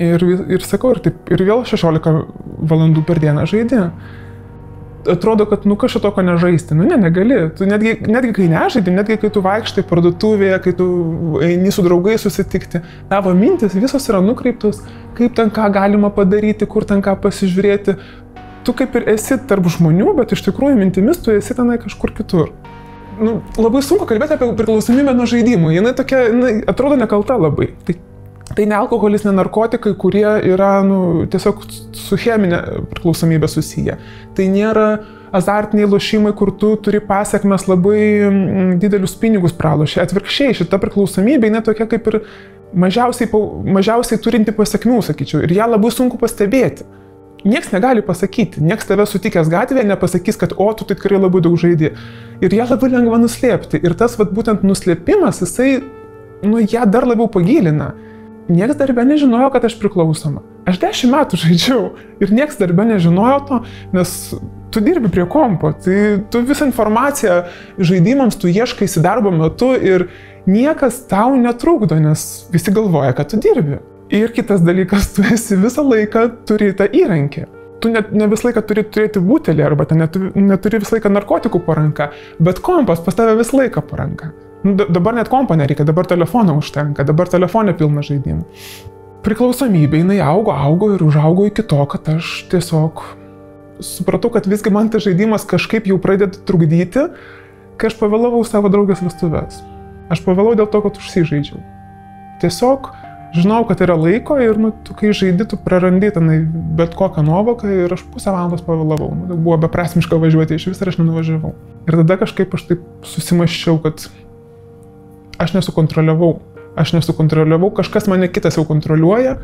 Ir, 0.00 0.22
ir 0.24 0.64
sakau, 0.64 0.94
ir, 0.94 1.02
taip, 1.04 1.28
ir 1.28 1.44
vėl 1.44 1.64
16 1.68 2.24
valandų 2.72 3.04
per 3.04 3.20
dieną 3.20 3.44
žaidė. 3.48 3.90
Atrodo, 5.08 5.46
kad 5.48 5.64
nu 5.64 5.76
kažko 5.80 6.02
tokio 6.04 6.22
nežaisti. 6.22 6.74
Nu 6.76 6.84
ne, 6.84 6.96
negali. 7.00 7.38
Tu 7.56 7.66
netgi, 7.68 7.94
netgi 8.04 8.34
kai 8.36 8.48
nežaidži, 8.52 8.92
netgi 8.92 9.16
kai 9.22 9.30
tu 9.32 9.40
vaikštai 9.44 9.84
parduotuvėje, 9.88 10.58
kai 10.64 10.74
tu 10.76 10.88
eini 11.44 11.72
su 11.72 11.84
draugais 11.86 12.20
susitikti, 12.26 12.82
tavo 13.08 13.32
mintis 13.36 13.76
visos 13.76 14.08
yra 14.12 14.20
nukreiptos, 14.24 14.82
kaip 15.16 15.38
ten 15.38 15.52
ką 15.56 15.70
galima 15.72 16.12
padaryti, 16.12 16.68
kur 16.68 16.84
ten 16.88 17.00
ką 17.04 17.16
pasižiūrėti, 17.22 17.96
tu 18.66 18.76
kaip 18.76 18.98
ir 19.00 19.08
esi 19.14 19.40
tarp 19.48 19.70
žmonių, 19.72 20.12
bet 20.20 20.36
iš 20.36 20.44
tikrųjų 20.50 20.76
mintimis 20.82 21.22
tu 21.24 21.32
esi 21.32 21.56
tenai 21.56 21.80
kažkur 21.80 22.12
kitur. 22.16 22.52
Nu, 23.20 23.40
labai 23.60 23.82
sunku 23.84 24.06
kalbėti 24.08 24.36
apie 24.36 24.48
priklausomybę 24.56 25.12
nuo 25.16 25.26
žaidimų. 25.28 25.74
Jis 25.74 25.96
tokia, 25.96 26.22
jinai 26.30 26.52
atrodo 26.68 26.96
nekalta 27.00 27.36
labai. 27.40 27.72
Tai, 27.84 27.96
tai 28.56 28.66
ne 28.66 28.76
alkoholis, 28.76 29.24
ne 29.26 29.32
narkotikai, 29.36 29.94
kurie 29.98 30.26
yra 30.50 30.80
nu, 30.86 31.26
tiesiog 31.30 31.64
su 31.96 32.18
cheminė 32.20 32.60
priklausomybė 32.90 33.50
susiję. 33.50 33.96
Tai 34.36 34.46
nėra 34.50 34.86
azartiniai 35.36 35.88
lošimai, 35.90 36.32
kur 36.36 36.52
tu 36.58 36.72
turi 36.82 37.00
pasiekmes 37.06 37.68
labai 37.70 38.00
mm, 38.26 38.72
didelius 38.82 39.14
pinigus 39.20 39.54
pralošę. 39.56 40.02
Atvirkščiai, 40.02 40.56
šita 40.62 40.80
priklausomybė, 40.82 41.50
jinai 41.50 41.62
tokia 41.66 41.86
kaip 41.90 42.08
ir 42.10 42.18
mažiausiai, 42.74 43.30
mažiausiai 43.78 44.18
turinti 44.22 44.54
pasiekmių, 44.56 44.98
sakyčiau. 45.06 45.44
Ir 45.46 45.54
ją 45.54 45.70
labai 45.70 45.92
sunku 45.94 46.18
pastebėti. 46.20 46.86
Niekas 47.40 47.70
negali 47.72 48.02
pasakyti, 48.04 48.60
niekas 48.60 48.84
tave 48.90 49.06
sutikęs 49.08 49.48
gatvėje 49.48 49.86
nepasakys, 49.88 50.36
kad 50.36 50.52
o, 50.60 50.66
tu 50.76 50.84
tikrai 50.90 51.16
labai 51.22 51.40
daug 51.40 51.56
žaidži. 51.60 51.94
Ir 52.44 52.52
ją 52.52 52.66
labai 52.68 52.90
lengva 52.92 53.16
nuslėpti. 53.22 53.80
Ir 53.80 53.94
tas 53.96 54.18
vat, 54.20 54.34
būtent 54.36 54.66
nuslėpimas, 54.66 55.40
jisai, 55.40 55.78
nu, 56.44 56.60
ją 56.60 56.84
dar 56.90 57.08
labiau 57.08 57.30
pagilina. 57.32 57.94
Niekas 58.50 58.80
darbė 58.80 59.04
nežinojo, 59.06 59.50
kad 59.54 59.64
aš 59.68 59.76
priklausoma. 59.78 60.42
Aš 60.66 60.80
dešimt 60.82 61.14
metų 61.14 61.38
žaidžiau 61.38 61.84
ir 62.22 62.32
niekas 62.34 62.58
darbė 62.58 62.88
nežinojo 62.88 63.36
to, 63.46 63.60
nes 63.94 64.14
tu 64.74 64.82
dirbi 64.82 65.10
prie 65.12 65.26
kompo, 65.30 65.70
tai 65.84 66.18
tu 66.30 66.42
visą 66.46 66.66
informaciją 66.66 67.44
žaidimams 67.78 68.38
tu 68.40 68.50
ieškaisi 68.50 69.02
darbo 69.04 69.30
metu 69.34 69.70
ir 69.74 70.08
niekas 70.50 71.04
tau 71.10 71.36
netrukdo, 71.38 71.98
nes 72.02 72.26
visi 72.50 72.74
galvoja, 72.74 73.14
kad 73.14 73.30
tu 73.30 73.40
dirbi. 73.42 73.80
Ir 74.10 74.34
kitas 74.34 74.62
dalykas, 74.66 75.12
tu 75.14 75.22
esi 75.22 75.58
visą 75.58 75.86
laiką 75.86 76.26
turi 76.50 76.72
tą 76.74 76.90
įrankį. 76.90 77.46
Tu 77.80 77.94
net 77.94 78.10
ne 78.12 78.26
visą 78.28 78.50
laiką 78.50 78.66
turi 78.66 78.82
turėti 78.84 79.22
butelį 79.24 79.64
arba 79.64 79.86
neturi, 79.94 80.34
neturi 80.36 80.82
visą 80.82 80.98
laiką 80.98 81.12
narkotikų 81.14 81.62
po 81.64 81.78
ranka, 81.78 82.10
bet 82.42 82.58
kompas 82.66 83.02
pas 83.06 83.14
tave 83.14 83.38
visą 83.38 83.62
laiką 83.62 83.86
po 83.86 84.00
ranka. 84.02 84.34
Nu, 84.64 84.74
dabar 84.76 85.16
net 85.16 85.30
kompo 85.32 85.56
nereikia, 85.56 85.86
dabar 85.88 86.08
telefono 86.08 86.58
užtenka, 86.60 87.04
dabar 87.08 87.30
telefonė 87.32 87.72
pilna 87.78 88.04
žaidimų. 88.04 88.44
Priklausomybė, 89.24 90.02
jinai 90.02 90.18
augo, 90.24 90.52
augo 90.52 90.90
ir 90.94 91.04
užaugo 91.04 91.46
iki 91.48 91.64
to, 91.68 91.80
kad 91.92 92.08
aš 92.12 92.44
tiesiog 92.52 93.02
supratau, 93.84 94.30
kad 94.32 94.48
visgi 94.48 94.72
man 94.72 94.88
tas 94.92 95.04
žaidimas 95.06 95.46
kažkaip 95.48 95.88
jau 95.88 95.96
pradeda 96.00 96.40
trukdyti, 96.48 97.06
kai 97.80 97.88
aš 97.88 97.96
pavėlavau 98.00 98.42
savo 98.44 98.68
draugės 98.72 99.00
vestuvės. 99.04 99.62
Aš 100.12 100.24
pavėlau 100.26 100.56
dėl 100.58 100.68
to, 100.68 100.82
kad 100.84 101.00
užsižaidžiau. 101.00 101.60
Tiesiog 102.40 102.90
žinau, 103.36 103.62
kad 103.68 103.80
yra 103.84 103.94
laiko 103.96 104.36
ir, 104.42 104.58
nu, 104.60 104.72
tu, 104.84 104.96
kai 104.98 105.12
žaidi, 105.16 105.46
tu 105.48 105.58
prarandi 105.60 106.10
tenai 106.14 106.40
bet 106.76 106.96
kokią 106.98 107.24
nuovoką 107.26 107.70
ir 107.84 107.94
aš 107.94 108.02
pusę 108.12 108.32
valandos 108.32 108.64
pavėlavau. 108.66 109.12
Nu, 109.14 109.28
tai 109.30 109.38
buvo 109.38 109.60
beprasmiška 109.64 110.18
važiuoti 110.20 110.58
iš 110.58 110.70
vis 110.72 110.82
ir 110.82 110.90
aš 110.92 110.98
nenuvažiavau. 111.00 111.54
Ir 111.86 112.00
tada 112.02 112.18
kažkaip 112.24 112.56
aš 112.56 112.66
taip 112.72 112.84
susimaščiau, 113.06 113.78
kad 113.84 114.08
aš 115.40 115.56
nesukontroliavau. 115.56 116.38
Aš 116.78 116.94
nesukontroliavau, 116.94 117.72
kažkas 117.74 118.06
mane 118.06 118.28
kitas 118.30 118.56
jau 118.58 118.64
kontroliuoja. 118.68 119.36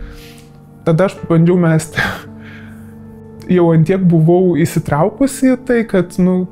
Tada 0.87 1.09
aš 1.09 1.17
bandžiau 1.27 1.59
mesti. 1.59 2.03
jau 3.57 3.71
antiek 3.75 4.03
buvau 4.03 4.55
įsitraukusi 4.59 5.53
į 5.55 5.59
tai, 5.67 5.81
kad, 5.89 6.17
nu, 6.23 6.45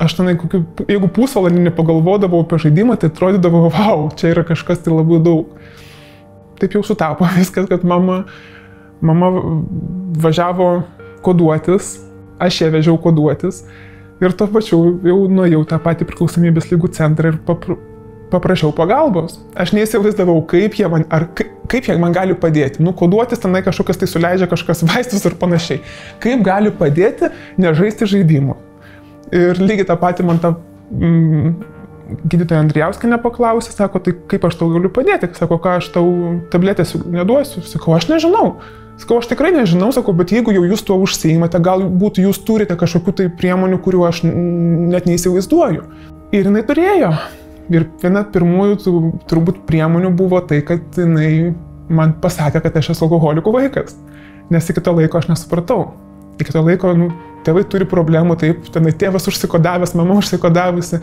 aš 0.00 0.16
tenai, 0.18 0.36
kokiu, 0.40 0.62
jeigu 0.88 1.10
pusvalandį 1.16 1.66
nepagalvodavau 1.68 2.42
apie 2.44 2.60
žaidimą, 2.66 2.98
tai 3.00 3.10
atrodydavo, 3.12 3.66
wow, 3.72 4.06
čia 4.18 4.34
yra 4.34 4.44
kažkas 4.48 4.84
tai 4.84 4.94
labai 4.94 5.20
daug. 5.24 5.52
Taip 6.60 6.76
jau 6.76 6.84
sutapo 6.86 7.28
viskas, 7.38 7.68
kad 7.70 7.86
mama, 7.88 8.22
mama 9.00 9.32
važiavo 10.20 10.72
koduotis, 11.24 11.98
aš 12.40 12.64
ją 12.64 12.72
vežiau 12.72 13.00
koduotis 13.00 13.64
ir 14.20 14.34
to 14.36 14.48
pačiu 14.52 14.80
jau 15.06 15.20
nuėjau 15.30 15.62
tą 15.68 15.78
patį 15.82 16.08
priklausomybės 16.10 16.70
lygų 16.72 16.92
centrą 16.96 17.34
ir 17.34 17.40
papr 17.46 17.78
paprašiau 18.30 18.70
pagalbos. 18.74 19.40
Aš 19.58 19.72
neįsivaizdavau, 19.74 20.36
kaip 20.50 20.76
jie 20.78 20.86
man, 20.90 21.02
ar 21.10 21.26
kaip 21.34 21.88
jie 21.88 21.96
man 21.98 22.14
gali 22.14 22.36
padėti. 22.38 22.82
Nu, 22.84 22.92
koduotis 22.96 23.42
tenai 23.42 23.64
kažkokias 23.66 23.98
tai 23.98 24.08
suleidžia 24.10 24.46
kažkas 24.50 24.84
vaistus 24.90 25.26
ir 25.26 25.34
panašiai. 25.40 25.82
Kaip 26.22 26.44
gali 26.46 26.70
padėti 26.70 27.32
nežaisti 27.60 28.08
žaidimų. 28.14 28.56
Ir 29.34 29.58
lygiai 29.62 29.86
tą 29.86 29.98
patį 29.98 30.26
man 30.26 30.40
ta 30.42 30.54
mm, 30.90 31.52
gydytoja 32.30 32.64
Andrijauskinė 32.64 33.20
paklausė, 33.22 33.72
sako, 33.74 34.02
tai 34.02 34.14
kaip 34.30 34.46
aš 34.48 34.58
tau 34.58 34.70
galiu 34.72 34.90
padėti, 34.94 35.30
sako, 35.38 35.60
ką 35.62 35.76
aš 35.78 35.90
tau 35.94 36.06
tabletės 36.52 36.96
neduosiu, 37.04 37.62
sakau, 37.66 37.94
aš 37.98 38.08
nežinau. 38.10 38.56
Sakau, 39.00 39.16
aš 39.22 39.30
tikrai 39.30 39.48
nežinau, 39.54 39.88
sakau, 39.96 40.12
bet 40.16 40.32
jeigu 40.34 40.52
jau 40.52 40.62
jūs 40.68 40.82
tuo 40.84 40.98
užsiimate, 41.00 41.56
galbūt 41.64 42.20
jūs 42.20 42.42
turite 42.44 42.76
kažkokių 42.76 43.14
tai 43.16 43.28
priemonių, 43.32 43.78
kuriuo 43.80 44.04
aš 44.10 44.20
net 44.26 45.08
neįsivaizduoju. 45.08 45.86
Ir 46.36 46.50
jinai 46.50 46.62
turėjo. 46.68 47.14
Ir 47.72 47.86
viena 48.02 48.26
pirmųjų 48.28 48.76
turbūt 49.30 49.62
priemonių 49.68 50.12
buvo 50.18 50.42
tai, 50.44 50.60
kad 50.66 51.00
jinai 51.00 51.54
man 51.88 52.12
pasakė, 52.20 52.60
kad 52.66 52.76
aš 52.76 52.92
esu 52.92 53.06
alkoholikų 53.06 53.54
vaikas. 53.54 53.96
Nes 54.52 54.68
iki 54.68 54.82
to 54.84 54.92
laiko 54.98 55.20
aš 55.20 55.30
nesupratau. 55.30 55.94
Iki 56.42 56.52
to 56.52 56.62
laiko, 56.66 56.92
nu, 56.98 57.08
tėvai 57.46 57.64
turi 57.72 57.88
problemų, 57.88 58.36
taip, 58.40 58.68
tenai 58.74 58.92
tėvas 59.00 59.28
užsikodavęs, 59.30 59.96
mama 59.96 60.18
užsikodavusi, 60.20 61.00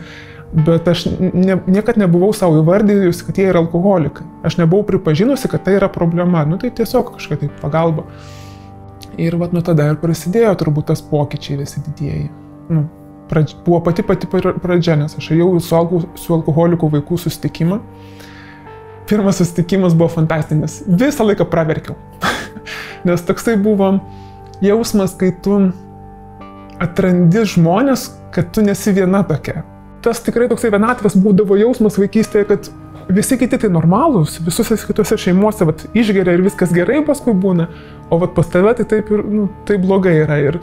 bet 0.52 0.88
aš 0.88 1.04
ne, 1.20 1.58
niekad 1.66 1.98
nebuvau 2.00 2.32
savo 2.32 2.62
įvardyjusi, 2.62 3.26
kad 3.26 3.38
jie 3.38 3.48
yra 3.50 3.62
alkoholikai. 3.62 4.26
Aš 4.46 4.58
nebuvau 4.60 4.86
pripažinusi, 4.88 5.48
kad 5.50 5.64
tai 5.66 5.76
yra 5.76 5.90
problema, 5.92 6.44
nu 6.48 6.58
tai 6.60 6.70
tiesiog 6.74 7.14
kažkokia 7.16 7.48
tai 7.48 7.62
pagalba. 7.62 8.06
Ir 9.18 9.36
vat 9.36 9.52
nuo 9.52 9.62
tada 9.66 9.90
ir 9.90 9.98
prasidėjo 10.00 10.54
turbūt 10.60 10.88
tas 10.92 11.02
pokyčiai 11.04 11.58
visi 11.60 11.82
didieji. 11.84 12.28
Nu, 12.72 12.86
pradž, 13.28 13.56
buvo 13.66 13.82
pati 13.84 14.04
pati 14.06 14.28
pradžia, 14.30 14.96
nes 15.00 15.16
aš 15.18 15.32
ėjau 15.36 15.50
su, 15.60 16.02
su 16.16 16.36
alkoholikų 16.38 16.92
vaikų 16.96 17.20
susitikimą. 17.24 17.80
Pirmas 19.08 19.40
susitikimas 19.40 19.96
buvo 19.96 20.10
fantastinis. 20.12 20.82
Visą 20.86 21.26
laiką 21.26 21.48
praverkiau. 21.48 21.96
nes 23.08 23.24
toksai 23.24 23.56
buvo 23.60 23.98
jausmas, 24.64 25.16
kai 25.18 25.32
tu 25.44 25.60
atrandi 26.80 27.42
žmonės, 27.52 28.12
kad 28.34 28.52
tu 28.54 28.62
nesi 28.64 28.94
viena 28.94 29.24
tokia. 29.26 29.64
Tas 30.04 30.20
tikrai 30.22 30.46
toksai 30.50 30.70
vienatvės 30.70 31.16
būdavo 31.18 31.56
jausmas 31.58 31.98
vaikystėje, 31.98 32.46
kad 32.48 32.68
visi 33.08 33.38
kiti 33.40 33.58
tai 33.58 33.70
normalūs, 33.72 34.38
visose 34.44 34.76
kitose 34.86 35.18
šeimuose 35.20 35.66
vat, 35.68 35.86
išgeria 35.96 36.36
ir 36.36 36.44
viskas 36.44 36.74
gerai 36.74 37.00
paskui 37.06 37.34
būna, 37.34 37.68
o 38.10 38.20
vat 38.20 38.36
pas 38.36 38.50
tave 38.52 38.74
tai 38.78 38.86
taip 38.88 39.10
ir 39.14 39.24
nu, 39.24 39.48
taip 39.68 39.82
blogai 39.82 40.14
yra. 40.22 40.38
Ir, 40.50 40.60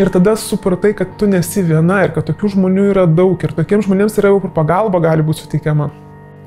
ir 0.00 0.12
tada 0.12 0.36
supratai, 0.38 0.92
kad 0.96 1.16
tu 1.18 1.28
nesi 1.30 1.64
viena 1.66 2.04
ir 2.04 2.14
kad 2.14 2.28
tokių 2.28 2.54
žmonių 2.54 2.86
yra 2.92 3.08
daug 3.08 3.40
ir 3.42 3.56
tokiems 3.56 3.88
žmonėms 3.88 4.20
yra 4.20 4.32
jau 4.32 4.52
pagalba 4.54 5.02
gali 5.02 5.26
būti 5.26 5.46
suteikiama. 5.46 5.90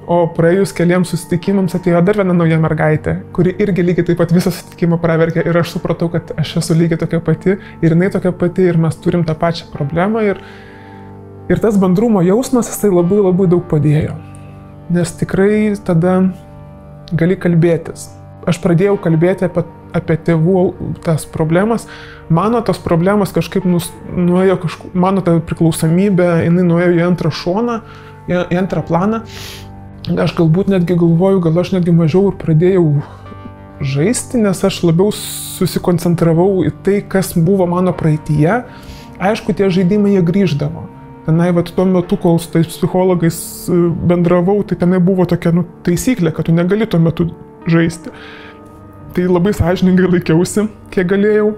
O 0.04 0.18
praėjus 0.36 0.74
keliams 0.76 1.14
susitikimams 1.14 1.78
atėjo 1.78 2.02
dar 2.04 2.18
viena 2.20 2.34
nauja 2.36 2.58
mergaitė, 2.60 3.22
kuri 3.36 3.54
irgi 3.64 3.86
lygiai 3.86 4.10
taip 4.10 4.20
pat 4.20 4.34
visą 4.36 4.52
susitikimą 4.52 4.98
praverkė 5.00 5.46
ir 5.48 5.60
aš 5.62 5.78
supratau, 5.78 6.10
kad 6.12 6.34
aš 6.40 6.58
esu 6.60 6.76
lygiai 6.76 7.00
tokia 7.00 7.22
pati 7.24 7.56
ir 7.56 7.96
jinai 7.96 8.10
tokia 8.12 8.34
pati 8.36 8.68
ir 8.68 8.80
mes 8.84 9.00
turim 9.00 9.24
tą 9.24 9.36
pačią 9.40 9.70
problemą 9.72 10.26
ir, 10.28 10.42
Ir 11.52 11.60
tas 11.60 11.76
bendrumo 11.80 12.22
jausmas, 12.24 12.70
jisai 12.72 12.94
labai 12.94 13.20
labai 13.20 13.50
daug 13.52 13.64
padėjo. 13.68 14.16
Nes 14.94 15.12
tikrai 15.20 15.74
tada 15.84 16.20
gali 17.12 17.36
kalbėtis. 17.40 18.08
Aš 18.48 18.60
pradėjau 18.64 18.96
kalbėti 19.04 19.48
apie, 19.48 19.64
apie 19.96 20.18
tėvų 20.28 20.64
tas 21.04 21.26
problemas. 21.30 21.88
Mano 22.34 22.62
tos 22.66 22.80
problemas 22.84 23.32
kažkaip 23.36 23.68
nus, 23.68 23.90
nuėjo, 24.12 24.58
kažku, 24.64 24.92
mano 24.96 25.24
ta 25.24 25.38
priklausomybė, 25.44 26.30
jinai 26.48 26.66
nuėjo 26.68 26.96
į 26.98 27.04
antrą 27.08 27.32
šoną, 27.32 27.78
į, 28.28 28.40
į 28.56 28.60
antrą 28.64 28.84
planą. 28.88 29.24
Aš 30.20 30.36
galbūt 30.36 30.72
netgi 30.72 30.98
galvoju, 31.00 31.44
gal 31.46 31.62
aš 31.62 31.76
netgi 31.78 31.94
mažiau 31.96 32.32
ir 32.32 32.40
pradėjau 32.40 32.88
žaisti, 33.84 34.40
nes 34.44 34.64
aš 34.64 34.82
labiau 34.84 35.14
susikoncentravau 35.16 36.66
į 36.68 36.74
tai, 36.84 36.98
kas 37.08 37.32
buvo 37.36 37.68
mano 37.72 37.96
praeitie. 37.96 38.64
Aišku, 39.24 39.56
tie 39.56 39.70
žaidimai 39.72 40.18
jie 40.18 40.26
grįždavo. 40.26 40.88
Tenai, 41.24 41.52
va, 41.56 41.64
tuo 41.64 41.86
metu, 41.88 42.18
kol 42.20 42.40
su 42.44 42.50
tais 42.52 42.68
psichologais 42.68 43.38
e, 43.72 43.76
bendravau, 44.10 44.58
tai 44.68 44.76
tenai 44.80 45.00
buvo 45.00 45.24
tokia 45.30 45.54
nu, 45.56 45.64
taisyklė, 45.88 46.34
kad 46.36 46.50
tu 46.50 46.56
negali 46.56 46.88
tuo 46.90 47.00
metu 47.00 47.30
žaisti. 47.72 48.12
Tai 49.16 49.30
labai 49.30 49.54
sąžiningai 49.56 50.10
laikiausi, 50.18 50.68
kiek 50.92 51.08
galėjau. 51.14 51.54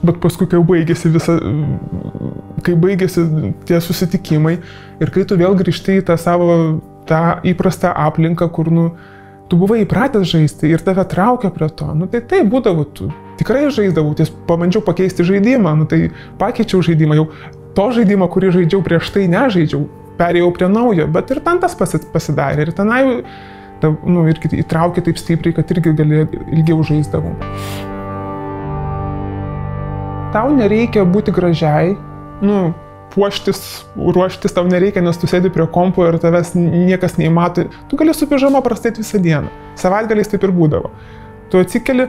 Bet 0.00 0.18
paskui, 0.22 0.48
kai 0.50 0.58
baigėsi 0.64 1.12
visa, 1.12 1.36
kai 2.64 2.74
baigėsi 2.80 3.22
tie 3.68 3.78
susitikimai 3.84 4.56
ir 5.02 5.12
kai 5.14 5.26
tu 5.28 5.36
vėl 5.38 5.54
grįžti 5.58 6.00
į 6.00 6.06
tą 6.08 6.16
savo, 6.18 6.80
tą 7.06 7.20
įprastą 7.46 7.92
aplinką, 8.08 8.48
kur, 8.56 8.72
nu, 8.72 8.88
tu 9.50 9.58
buvai 9.60 9.82
įpratęs 9.84 10.30
žaisti 10.30 10.72
ir 10.72 10.82
tave 10.86 11.04
traukia 11.10 11.52
prie 11.54 11.68
to, 11.76 11.90
nu 11.94 12.08
tai 12.10 12.22
tai 12.26 12.42
būdavo, 12.48 12.86
tu 12.96 13.10
tikrai 13.40 13.68
žaisdavau, 13.68 14.14
ties 14.16 14.32
pabandžiau 14.48 14.82
pakeisti 14.86 15.26
žaidimą, 15.26 15.74
nu 15.78 15.88
tai 15.90 16.08
pakeičiau 16.40 16.82
žaidimą, 16.86 17.20
jau 17.20 17.28
to 17.76 17.86
žaidimo, 17.96 18.28
kurį 18.30 18.52
žaidžiau 18.58 18.82
prieš 18.86 19.12
tai 19.14 19.26
nežaidžiau, 19.30 19.84
perėjau 20.20 20.50
prie 20.56 20.68
naujo, 20.70 21.06
bet 21.12 21.30
ir 21.32 21.40
ten 21.44 21.60
tas 21.62 21.76
pasidarė. 21.78 22.66
Ir 22.66 22.74
tenai, 22.76 23.02
ta, 23.82 23.92
nu, 24.04 24.26
ir 24.30 24.40
įtraukė 24.60 25.04
taip 25.06 25.20
stipriai, 25.20 25.56
kad 25.56 25.70
irgi 25.74 25.94
gali 26.02 26.26
ilgiau 26.52 26.84
žaisdavau. 26.86 27.34
Tau 30.30 30.52
nereikia 30.54 31.02
būti 31.08 31.34
gražiai, 31.34 31.96
nu, 32.46 32.70
puoštis, 33.14 33.62
ruoštis 33.96 34.54
tau 34.54 34.66
nereikia, 34.70 35.02
nes 35.02 35.18
tu 35.18 35.26
sėdi 35.30 35.50
prie 35.52 35.66
kompo 35.74 36.04
ir 36.06 36.18
tavęs 36.22 36.52
niekas 36.54 37.16
neįmato. 37.18 37.66
Tu 37.90 37.98
gali 37.98 38.14
su 38.14 38.28
pižama 38.30 38.62
prastėti 38.62 39.02
visą 39.02 39.18
dieną. 39.22 39.50
Savaitgaliais 39.80 40.30
taip 40.30 40.46
ir 40.46 40.54
būdavo. 40.54 40.92
Tu 41.50 41.58
atsikeli, 41.58 42.06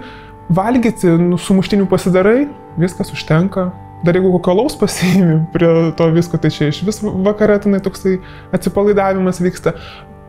valgyti, 0.54 1.15
nu, 1.17 1.39
sumuštinių 1.41 1.88
pasidarai, 1.89 2.45
viskas 2.82 3.10
užtenka, 3.15 3.71
Dar 4.05 4.17
jeigu 4.17 4.31
kokio 4.33 4.55
laus 4.57 4.75
pasiimi 4.79 5.37
prie 5.53 5.91
to 5.97 6.07
visko, 6.15 6.39
tai 6.41 6.49
čia 6.53 6.71
iš 6.71 6.81
vis 6.87 7.01
vakare 7.03 7.59
tenai 7.61 7.81
toksai 7.85 8.17
atsipalaidavimas 8.55 9.41
vyksta. 9.43 9.75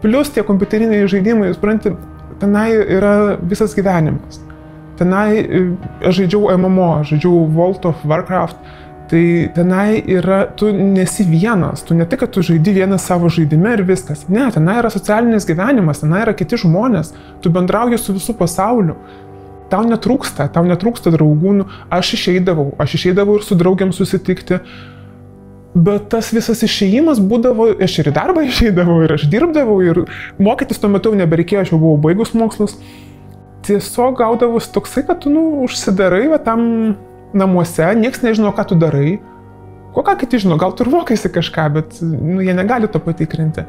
Plus 0.02 0.32
tie 0.34 0.44
kompiuteriniai 0.44 1.08
žaidimai, 1.08 1.48
jūs 1.48 1.56
suprantate, 1.56 1.96
tenai 2.42 2.68
yra 2.74 3.14
visas 3.38 3.72
gyvenimas. 3.78 4.42
Tenai 4.98 5.28
e, 5.40 5.62
aš 6.04 6.20
žaidžiau 6.20 6.52
MMO, 6.58 6.90
žaidžiau 7.08 7.46
World 7.56 7.86
of 7.88 8.02
Warcraft, 8.04 8.58
tai 9.12 9.24
tenai 9.54 10.02
yra, 10.18 10.42
tu 10.56 10.68
nesi 10.72 11.24
vienas, 11.28 11.84
tu 11.86 11.96
ne 11.96 12.04
tik, 12.08 12.22
kad 12.24 12.32
tu 12.34 12.44
žaidi 12.44 12.74
vienas 12.76 13.06
savo 13.08 13.30
žaidime 13.32 13.76
ir 13.76 13.86
viskas. 13.88 14.26
Ne, 14.32 14.50
tenai 14.52 14.78
yra 14.82 14.92
socialinis 14.92 15.48
gyvenimas, 15.48 16.00
tenai 16.04 16.26
yra 16.26 16.36
kiti 16.36 16.60
žmonės, 16.60 17.14
tu 17.44 17.52
bendrauji 17.52 18.00
su 18.00 18.16
visų 18.16 18.36
pasauliu 18.40 18.96
tau 19.72 19.84
netrūksta, 19.88 20.48
tau 20.52 20.66
netrūksta 20.68 21.12
draugų, 21.14 21.52
nu, 21.60 21.68
aš 21.92 22.14
išeidavau, 22.18 22.72
aš 22.82 22.98
išeidavau 22.98 23.38
ir 23.38 23.46
su 23.46 23.56
draugiam 23.58 23.92
susitikti, 23.96 24.58
bet 25.72 26.10
tas 26.12 26.28
visas 26.36 26.60
išėjimas 26.66 27.22
būdavo, 27.24 27.70
aš 27.82 28.00
ir 28.02 28.10
į 28.12 28.16
darbą 28.18 28.44
išeidavau, 28.50 29.00
ir 29.06 29.16
aš 29.16 29.28
dirbdavau, 29.32 29.78
ir 29.86 30.04
mokytis 30.42 30.82
tuo 30.82 30.92
metu 30.92 31.14
nebereikėjo, 31.16 31.64
aš 31.64 31.74
jau 31.74 31.80
buvau 31.80 32.02
baigus 32.08 32.34
mokslus. 32.36 32.76
Tiesiog 33.62 34.16
gaudavus 34.18 34.66
toksai, 34.74 35.04
kad 35.06 35.22
tu, 35.22 35.30
nu, 35.30 35.62
užsidarai, 35.62 36.24
va 36.32 36.40
tam 36.42 36.62
namuose, 37.32 37.92
niekas 37.94 38.24
nežino, 38.26 38.50
ką 38.56 38.66
tu 38.72 38.78
darai. 38.78 39.20
Ko 39.94 40.02
ką 40.02 40.16
kiti 40.18 40.40
žino, 40.42 40.56
gal 40.58 40.72
tu 40.74 40.82
ir 40.82 40.90
vokaisi 40.90 41.30
kažką, 41.30 41.66
bet 41.76 41.98
nu, 42.02 42.40
jie 42.42 42.54
negali 42.56 42.88
to 42.90 43.00
patikrinti 43.02 43.66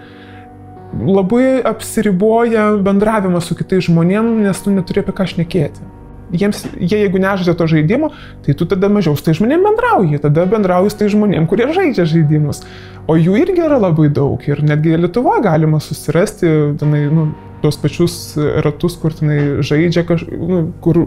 labai 0.93 1.61
apsiriboja 1.65 2.69
bendravimas 2.85 3.49
su 3.49 3.57
kitais 3.57 3.87
žmonėmis, 3.89 4.45
nes 4.45 4.63
tu 4.63 4.73
neturi 4.73 5.03
apie 5.03 5.15
ką 5.17 5.29
šnekėti 5.33 5.93
jiems, 6.33 6.63
jie 6.79 7.03
jeigu 7.03 7.21
nežaidžia 7.21 7.55
to 7.57 7.67
žaidimo, 7.69 8.11
tai 8.45 8.55
tu 8.57 8.65
tada 8.69 8.89
mažiau 8.91 9.15
su 9.17 9.25
tai 9.25 9.35
žmonėm 9.37 9.65
bendrauji, 9.67 10.21
tada 10.23 10.45
bendrauji 10.49 10.93
su 10.93 10.99
tai 11.03 11.09
žmonėm, 11.13 11.47
kurie 11.49 11.69
žaidžia 11.75 12.07
žaidimus. 12.09 12.63
O 13.07 13.17
jų 13.19 13.37
irgi 13.41 13.65
yra 13.65 13.79
labai 13.81 14.09
daug 14.13 14.41
ir 14.47 14.63
netgi 14.65 14.97
Lietuvoje 14.97 15.43
galima 15.45 15.81
susirasti 15.83 16.49
tenai, 16.79 17.03
nu, 17.13 17.27
tuos 17.63 17.77
pačius 17.79 18.17
ratus, 18.65 18.97
kur 18.99 19.15
tenai 19.15 19.63
žaidžia, 19.63 20.03
kaž, 20.07 20.25
nu, 20.27 20.65
kur 20.83 21.05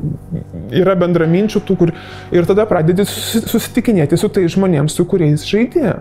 yra 0.72 0.96
bendraminčių 1.00 1.64
tų, 1.66 1.78
kur 1.82 1.92
ir 2.32 2.48
tada 2.48 2.68
pradedi 2.68 3.04
susitikinėti 3.08 4.20
su 4.20 4.32
tai 4.32 4.46
žmonėms, 4.52 4.96
su 4.96 5.08
kuriais 5.08 5.44
žaidė. 5.48 5.98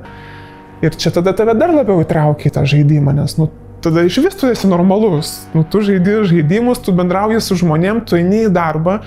Ir 0.83 0.95
čia 0.99 1.09
tada 1.15 1.31
tave 1.33 1.55
dar 1.57 1.71
labiau 1.73 2.03
įtraukia 2.03 2.49
į 2.49 2.55
tą 2.57 2.65
žaidimą, 2.67 3.13
nes, 3.15 3.37
nu, 3.39 3.47
tada 3.85 4.03
iš 4.05 4.17
vis 4.25 4.37
tu 4.39 4.49
esi 4.49 4.67
normalus. 4.69 5.35
Nu, 5.53 5.63
tu 5.63 5.81
žaidi 5.85 6.17
žaidimus, 6.31 6.81
tu 6.81 6.93
bendrauji 6.95 7.41
su 7.43 7.57
žmonėm, 7.61 8.01
tu 8.05 8.17
eini 8.17 8.45
į 8.47 8.53
darbą, 8.55 8.99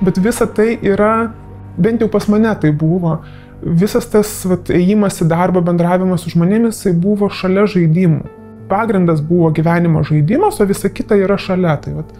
bet 0.00 0.20
visa 0.22 0.48
tai 0.48 0.74
yra, 0.80 1.32
bent 1.76 2.00
jau 2.00 2.08
pas 2.12 2.28
mane 2.32 2.54
tai 2.62 2.72
buvo, 2.72 3.18
visas 3.62 4.08
tas 4.12 4.32
vat, 4.48 4.70
ėjimas 4.72 5.20
į 5.22 5.28
darbą, 5.30 5.62
bendravimas 5.64 6.24
su 6.24 6.32
žmonėmis, 6.34 6.82
tai 6.84 6.94
buvo 6.96 7.28
šalia 7.32 7.66
žaidimų. 7.76 8.22
Pagrindas 8.70 9.20
buvo 9.22 9.52
gyvenimo 9.54 10.02
žaidimas, 10.06 10.60
o 10.60 10.66
visa 10.66 10.90
kita 10.90 11.18
yra 11.20 11.36
šalia. 11.38 11.76
Tai, 11.82 11.98
vat, 12.00 12.14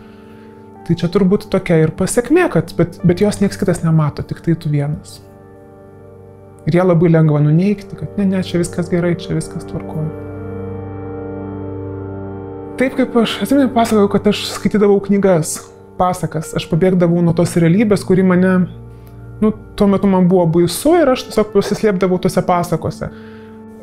tai 0.86 0.98
čia 1.00 1.10
turbūt 1.12 1.48
tokia 1.52 1.80
ir 1.82 1.94
pasiekmė, 1.96 2.46
kad, 2.52 2.76
bet, 2.78 3.00
bet 3.06 3.24
jos 3.24 3.40
niekas 3.42 3.58
kitas 3.60 3.82
nemato, 3.86 4.26
tik 4.26 4.44
tai 4.44 4.54
tu 4.54 4.70
vienas. 4.72 5.18
Ir 6.66 6.80
ją 6.80 6.86
labai 6.86 7.10
lengva 7.14 7.42
nuneikti, 7.42 7.98
kad 7.98 8.20
ne, 8.20 8.28
ne, 8.30 8.46
čia 8.46 8.62
viskas 8.62 8.90
gerai, 8.90 9.14
čia 9.18 9.38
viskas 9.38 9.66
tvarkoja. 9.70 10.25
Taip 12.76 12.92
kaip 12.92 13.14
aš, 13.16 13.38
atsimenu, 13.40 13.70
pasakojau, 13.72 14.08
kad 14.12 14.26
aš 14.28 14.42
skaitydavau 14.50 14.98
knygas, 15.00 15.54
pasakas, 15.96 16.50
aš 16.58 16.66
pabėgdavau 16.68 17.22
nuo 17.24 17.32
tos 17.36 17.54
realybės, 17.56 18.02
kuri 18.04 18.20
mane, 18.26 18.50
nu, 19.40 19.50
tuo 19.80 19.88
metu 19.88 20.10
man 20.12 20.26
buvo 20.28 20.44
baisu 20.58 20.92
ir 20.98 21.08
aš 21.14 21.24
tiesiog 21.30 21.54
pasislėpdavau 21.54 22.18
tose 22.20 22.42
pasakose. 22.44 23.08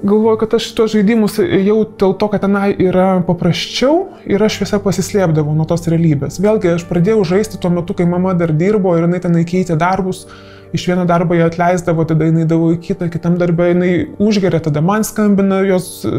Galvoju, 0.03 0.38
kad 0.43 0.53
aš 0.60 0.67
šitos 0.67 0.93
žaidimus 0.93 1.39
jau 1.41 1.79
dėl 1.89 2.13
to, 2.21 2.29
kad 2.29 2.43
tenai 2.45 2.67
yra 2.86 3.08
paprasčiau 3.25 4.12
ir 4.29 4.45
aš 4.45 4.60
visą 4.62 4.77
pasislėpdavau 4.84 5.56
nuo 5.58 5.65
tos 5.65 5.89
realybės. 5.89 6.38
Vėlgi, 6.43 6.75
aš 6.75 6.86
pradėjau 6.86 7.23
žaisti 7.34 7.58
tuo 7.58 7.73
metu, 7.73 7.97
kai 7.97 8.06
mama 8.06 8.36
dar 8.38 8.53
dirbo 8.53 8.93
ir 8.93 9.08
jinai 9.08 9.23
tenai 9.23 9.41
keitė 9.49 9.79
darbus, 9.79 10.27
iš 10.73 10.88
vieno 10.89 11.05
darbo 11.05 11.36
ją 11.38 11.47
atleisdavo, 11.47 12.05
tada 12.09 12.25
jinai 12.27 12.47
davo 12.49 12.71
į 12.73 12.79
kitą, 12.81 13.07
kitam 13.13 13.38
darbą 13.38 13.69
jinai 13.69 13.91
užgeria, 14.21 14.62
tada 14.63 14.81
man 14.81 15.05
skambina 15.05 15.62
jos 15.67 15.89
e, 16.07 16.13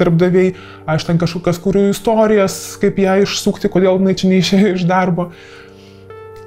darbdaviai, 0.00 0.52
aš 0.92 1.08
ten 1.08 1.20
kažkokias 1.22 1.60
kuriu 1.64 1.88
istorijas, 1.94 2.58
kaip 2.82 3.00
ją 3.00 3.16
išsukti, 3.24 3.72
kodėl 3.72 3.96
jinai 3.96 4.16
čia 4.18 4.32
neišėjo 4.34 4.74
iš 4.76 4.84
darbo. 4.90 5.30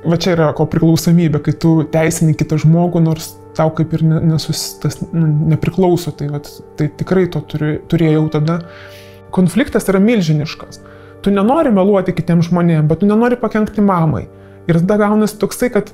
Va 0.05 0.15
čia 0.15 0.31
yra 0.38 0.51
ko 0.55 0.63
priklausomybė, 0.69 1.41
kai 1.43 1.53
tu 1.59 1.73
teisini 1.91 2.38
kitą 2.38 2.62
žmogų, 2.62 3.01
nors 3.03 3.33
tau 3.57 3.73
kaip 3.75 3.91
ir 3.97 4.05
nesus, 4.05 4.62
tas, 4.79 5.01
nu, 5.12 5.25
nepriklauso, 5.51 6.13
tai, 6.15 6.29
vat, 6.31 6.47
tai 6.79 6.88
tikrai 7.01 7.25
to 7.33 7.41
turi, 7.49 7.73
turėjau 7.91 8.29
tada. 8.38 8.62
Konfliktas 9.35 9.89
yra 9.91 9.99
milžiniškas. 10.01 10.79
Tu 11.25 11.33
nenori 11.35 11.73
meluoti 11.75 12.15
kitiems 12.15 12.47
žmonėms, 12.47 12.88
bet 12.88 13.01
tu 13.01 13.09
nenori 13.09 13.35
pakengti 13.41 13.83
mamai. 13.83 14.27
Ir 14.69 14.79
tada 14.79 15.01
gaunasi 15.01 15.35
toksai, 15.41 15.71
kad 15.73 15.91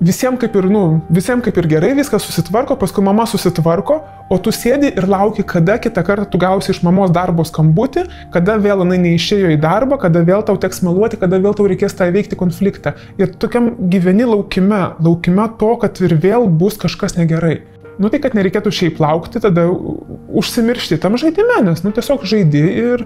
visiems 0.00 0.38
kaip 0.40 0.56
ir, 0.58 0.68
nu, 0.70 0.82
visiems 1.12 1.44
kaip 1.44 1.58
ir 1.58 1.68
gerai, 1.70 1.92
viskas 1.98 2.24
susitvarko, 2.26 2.76
paskui 2.78 3.04
mama 3.04 3.26
susitvarko, 3.28 3.98
o 4.30 4.38
tu 4.42 4.52
sėdi 4.54 4.92
ir 4.94 5.08
lauki, 5.08 5.44
kada 5.46 5.78
kitą 5.82 6.04
kartą 6.06 6.26
tu 6.30 6.40
gausi 6.40 6.72
iš 6.74 6.82
mamos 6.86 7.12
darbo 7.14 7.46
skambutį, 7.46 8.04
kada 8.34 8.58
vėl 8.62 8.84
jinai 8.84 9.00
neišėjo 9.06 9.54
į 9.54 9.60
darbą, 9.62 9.98
kada 10.02 10.22
vėl 10.26 10.44
tau 10.46 10.58
teks 10.60 10.82
meluoti, 10.86 11.20
kada 11.20 11.40
vėl 11.42 11.56
tau 11.58 11.68
reikės 11.70 11.96
tą 11.98 12.10
įveikti 12.12 12.38
konfliktą. 12.38 12.94
Ir 13.20 13.34
tokiam 13.40 13.72
gyveni 13.90 14.28
laukime, 14.28 14.84
laukime 15.02 15.48
to, 15.60 15.74
kad 15.82 15.98
ir 16.04 16.14
vėl 16.22 16.46
bus 16.60 16.78
kažkas 16.80 17.18
negerai. 17.18 17.60
Nu 17.98 18.12
tai, 18.12 18.20
kad 18.22 18.36
nereikėtų 18.38 18.70
šiaip 18.70 19.00
laukti, 19.02 19.40
tada 19.42 19.66
užsimiršti 19.66 21.00
tam 21.02 21.18
žaidime, 21.18 21.64
nes, 21.66 21.82
nu 21.82 21.90
tiesiog 21.94 22.22
žaidi 22.30 22.62
ir 22.62 23.02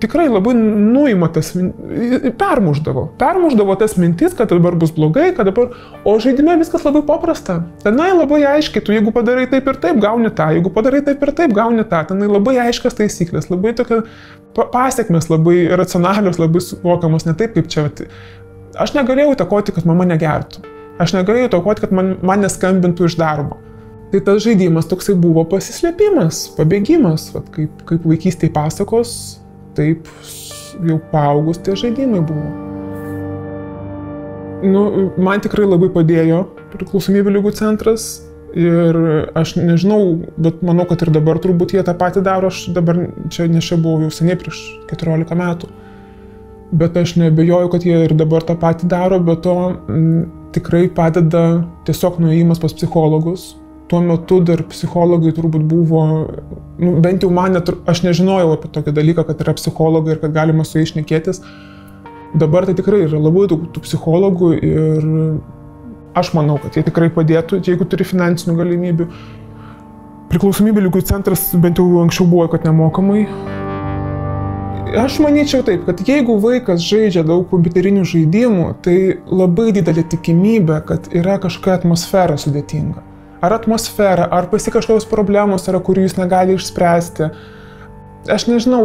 tikrai 0.00 0.26
labai 0.28 0.54
nuima 0.56 1.28
tas, 1.32 1.52
permuždavo. 2.38 3.06
Permuždavo 3.20 3.76
tas 3.80 3.96
mintis, 4.00 4.34
kad 4.36 4.50
dabar 4.52 4.76
bus 4.78 4.92
blogai, 4.96 5.30
kad 5.36 5.48
dabar, 5.48 5.72
o 6.04 6.16
žaidime 6.22 6.56
viskas 6.60 6.84
labai 6.86 7.02
paprasta. 7.06 7.58
Tenai 7.84 8.10
labai 8.14 8.42
aiškiai, 8.56 8.84
tu 8.84 8.94
jeigu 8.96 9.12
padarai 9.14 9.46
taip 9.50 9.68
ir 9.70 9.80
taip, 9.82 10.00
gauni 10.02 10.32
tą, 10.36 10.50
jeigu 10.56 10.72
padarai 10.74 11.02
taip 11.06 11.22
ir 11.24 11.34
taip, 11.40 11.54
gauni 11.56 11.84
tą. 11.88 12.02
Tenai 12.12 12.30
labai 12.30 12.58
aiškias 12.66 12.98
taisyklės, 12.98 13.50
labai 13.52 13.74
tokia 13.78 14.02
pasiekmes, 14.56 15.30
labai 15.32 15.58
racionalios, 15.78 16.40
labai 16.42 16.64
suvokiamos, 16.64 17.28
ne 17.28 17.36
taip 17.38 17.56
kaip 17.56 17.70
čia. 17.72 17.88
Aš 18.80 18.96
negalėjau 18.96 19.36
įtakoti, 19.36 19.76
kad 19.76 19.88
mama 19.88 20.08
negertų. 20.08 20.64
Aš 21.00 21.16
negalėjau 21.16 21.50
įtakoti, 21.50 21.84
kad 21.84 21.96
man, 21.96 22.16
man 22.24 22.44
neskambintų 22.44 23.08
iš 23.08 23.16
darbo. 23.20 23.60
Tai 24.12 24.20
tas 24.22 24.38
žaidimas 24.44 24.86
toksai 24.88 25.16
buvo 25.18 25.42
pasislėpimas, 25.50 26.44
pabėgimas, 26.56 27.26
vat, 27.34 27.48
kaip, 27.52 27.82
kaip 27.88 28.04
vaikystėje 28.06 28.52
pasakos, 28.54 29.10
taip 29.76 30.08
jau 30.84 31.00
paaugus 31.12 31.60
tie 31.64 31.76
žaidimai 31.78 32.22
buvo. 32.26 32.46
Nu, 34.66 34.82
man 35.20 35.42
tikrai 35.44 35.66
labai 35.68 35.90
padėjo 35.92 36.46
priklausomybių 36.72 37.36
lygų 37.36 37.52
centras 37.58 38.06
ir 38.56 38.96
aš 39.36 39.56
nežinau, 39.58 40.00
bet 40.40 40.62
manau, 40.64 40.86
kad 40.88 41.02
ir 41.04 41.12
dabar 41.12 41.40
turbūt 41.42 41.74
jie 41.76 41.82
tą 41.84 41.92
patį 41.98 42.22
daro, 42.24 42.48
aš 42.48 42.70
dabar 42.76 43.02
čia 43.32 43.50
nešia 43.52 43.76
buvau 43.76 44.06
jau 44.06 44.14
seniai 44.16 44.38
prieš 44.40 44.62
14 44.92 45.36
metų. 45.36 45.68
Bet 46.76 46.96
aš 46.98 47.14
nebejoju, 47.20 47.68
kad 47.70 47.84
jie 47.86 47.98
ir 48.08 48.16
dabar 48.16 48.42
tą 48.46 48.56
patį 48.58 48.88
daro, 48.90 49.20
bet 49.22 49.44
to 49.44 49.54
m, 49.92 50.24
tikrai 50.56 50.86
padeda 50.88 51.44
tiesiog 51.86 52.18
nuėjimas 52.24 52.62
pas 52.62 52.74
psichologus. 52.74 53.52
Tuo 53.86 54.00
metu 54.02 54.40
dar 54.42 54.64
psichologai 54.66 55.30
turbūt 55.34 55.62
buvo, 55.70 56.00
nu, 56.82 56.96
bent 57.04 57.22
jau 57.22 57.30
man, 57.30 57.54
net, 57.54 57.70
aš 57.86 58.02
nežinojau 58.02 58.56
apie 58.56 58.70
tokį 58.74 58.94
dalyką, 58.96 59.24
kad 59.28 59.44
yra 59.44 59.54
psichologai 59.54 60.16
ir 60.16 60.22
kad 60.24 60.34
galima 60.34 60.66
su 60.66 60.80
jais 60.80 60.90
šnekėtis. 60.90 61.38
Dabar 62.34 62.66
tai 62.66 62.74
tikrai 62.74 63.04
yra 63.04 63.20
labai 63.22 63.46
daug 63.52 63.68
tų 63.70 63.84
psichologų 63.84 64.50
ir 64.58 65.06
aš 66.18 66.32
manau, 66.34 66.58
kad 66.58 66.74
jie 66.74 66.82
tikrai 66.88 67.12
padėtų, 67.14 67.62
jeigu 67.62 67.86
turi 67.86 68.08
finansinių 68.08 68.56
galimybių. 68.58 69.06
Priklausomybė 70.32 70.82
lygų 70.88 71.04
centras 71.06 71.46
bent 71.54 71.78
jau 71.78 71.86
anksčiau 72.02 72.26
buvo, 72.26 72.48
kad 72.50 72.66
nemokamai. 72.66 73.22
Aš 74.98 75.20
manyčiau 75.22 75.62
taip, 75.66 75.84
kad 75.86 76.02
jeigu 76.08 76.40
vaikas 76.42 76.82
žaidžia 76.82 77.22
daug 77.26 77.46
kompiuterinių 77.50 78.02
žaidimų, 78.06 78.68
tai 78.82 78.96
labai 79.30 79.70
didelė 79.76 80.02
tikimybė, 80.10 80.80
kad 80.88 81.10
yra 81.14 81.38
kažkokia 81.42 81.78
atmosfera 81.78 82.38
sudėtinga. 82.40 83.05
Ar 83.44 83.52
atmosfera, 83.58 84.28
ar 84.32 84.48
pasi 84.50 84.72
kažkokios 84.72 85.08
problemos 85.10 85.66
yra, 85.68 85.80
kurių 85.84 86.06
jis 86.06 86.16
negali 86.18 86.56
išspręsti. 86.56 87.30
Aš 88.32 88.46
nežinau, 88.50 88.82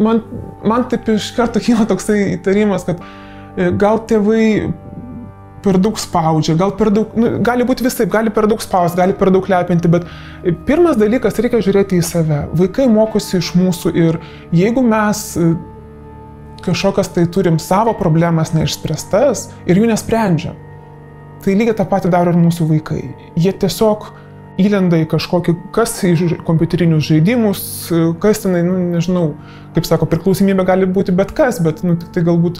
man, 0.00 0.22
man 0.64 0.86
taip 0.88 1.08
iš 1.12 1.32
karto 1.36 1.60
kyla 1.60 1.84
toksai 1.90 2.36
įtarimas, 2.36 2.86
kad 2.88 3.02
e, 3.02 3.72
gal 3.76 4.00
tėvai 4.08 4.70
per 5.64 5.78
daug 5.82 5.98
spaudžia, 5.98 6.54
gal 6.58 6.72
per 6.78 6.90
daug, 6.94 7.14
nu, 7.18 7.34
gali 7.44 7.66
būti 7.66 7.84
visaip, 7.86 8.10
gali 8.12 8.30
per 8.34 8.46
daug 8.50 8.62
spausti, 8.62 8.98
gali 9.00 9.16
per 9.18 9.32
daug 9.34 9.48
lepinti, 9.50 9.90
bet 9.90 10.06
pirmas 10.68 10.98
dalykas 11.00 11.40
reikia 11.42 11.60
žiūrėti 11.64 11.98
į 11.98 12.06
save. 12.06 12.44
Vaikai 12.58 12.86
mokosi 12.92 13.40
iš 13.40 13.52
mūsų 13.58 13.92
ir 13.98 14.20
jeigu 14.54 14.84
mes 14.86 15.24
e, 15.36 15.50
kažkokias 16.64 17.12
tai 17.14 17.26
turim 17.34 17.58
savo 17.62 17.94
problemas 17.98 18.54
neišspręstas 18.54 19.48
ir 19.66 19.82
jų 19.82 19.90
nesprendžiam, 19.90 20.56
tai 21.44 21.54
lygiai 21.58 21.76
tą 21.78 21.86
patį 21.88 22.12
daro 22.14 22.32
ir 22.34 22.40
mūsų 22.40 22.68
vaikai. 22.70 23.02
Jie 23.38 23.52
tiesiog 23.62 24.08
įlenda 24.58 24.98
į 24.98 25.06
kažkokį, 25.12 25.54
kas 25.74 25.94
į 26.06 26.40
kompiuterinius 26.46 27.06
žaidimus, 27.06 27.62
kas 28.22 28.42
tenai, 28.42 28.64
nu, 28.66 28.78
nežinau, 28.96 29.30
kaip 29.76 29.86
sako, 29.86 30.08
priklausomybė 30.10 30.66
gali 30.66 30.88
būti 30.90 31.14
bet 31.14 31.32
kas, 31.36 31.60
bet, 31.62 31.84
nu, 31.86 31.94
tik 32.00 32.10
tai 32.16 32.24
galbūt, 32.26 32.58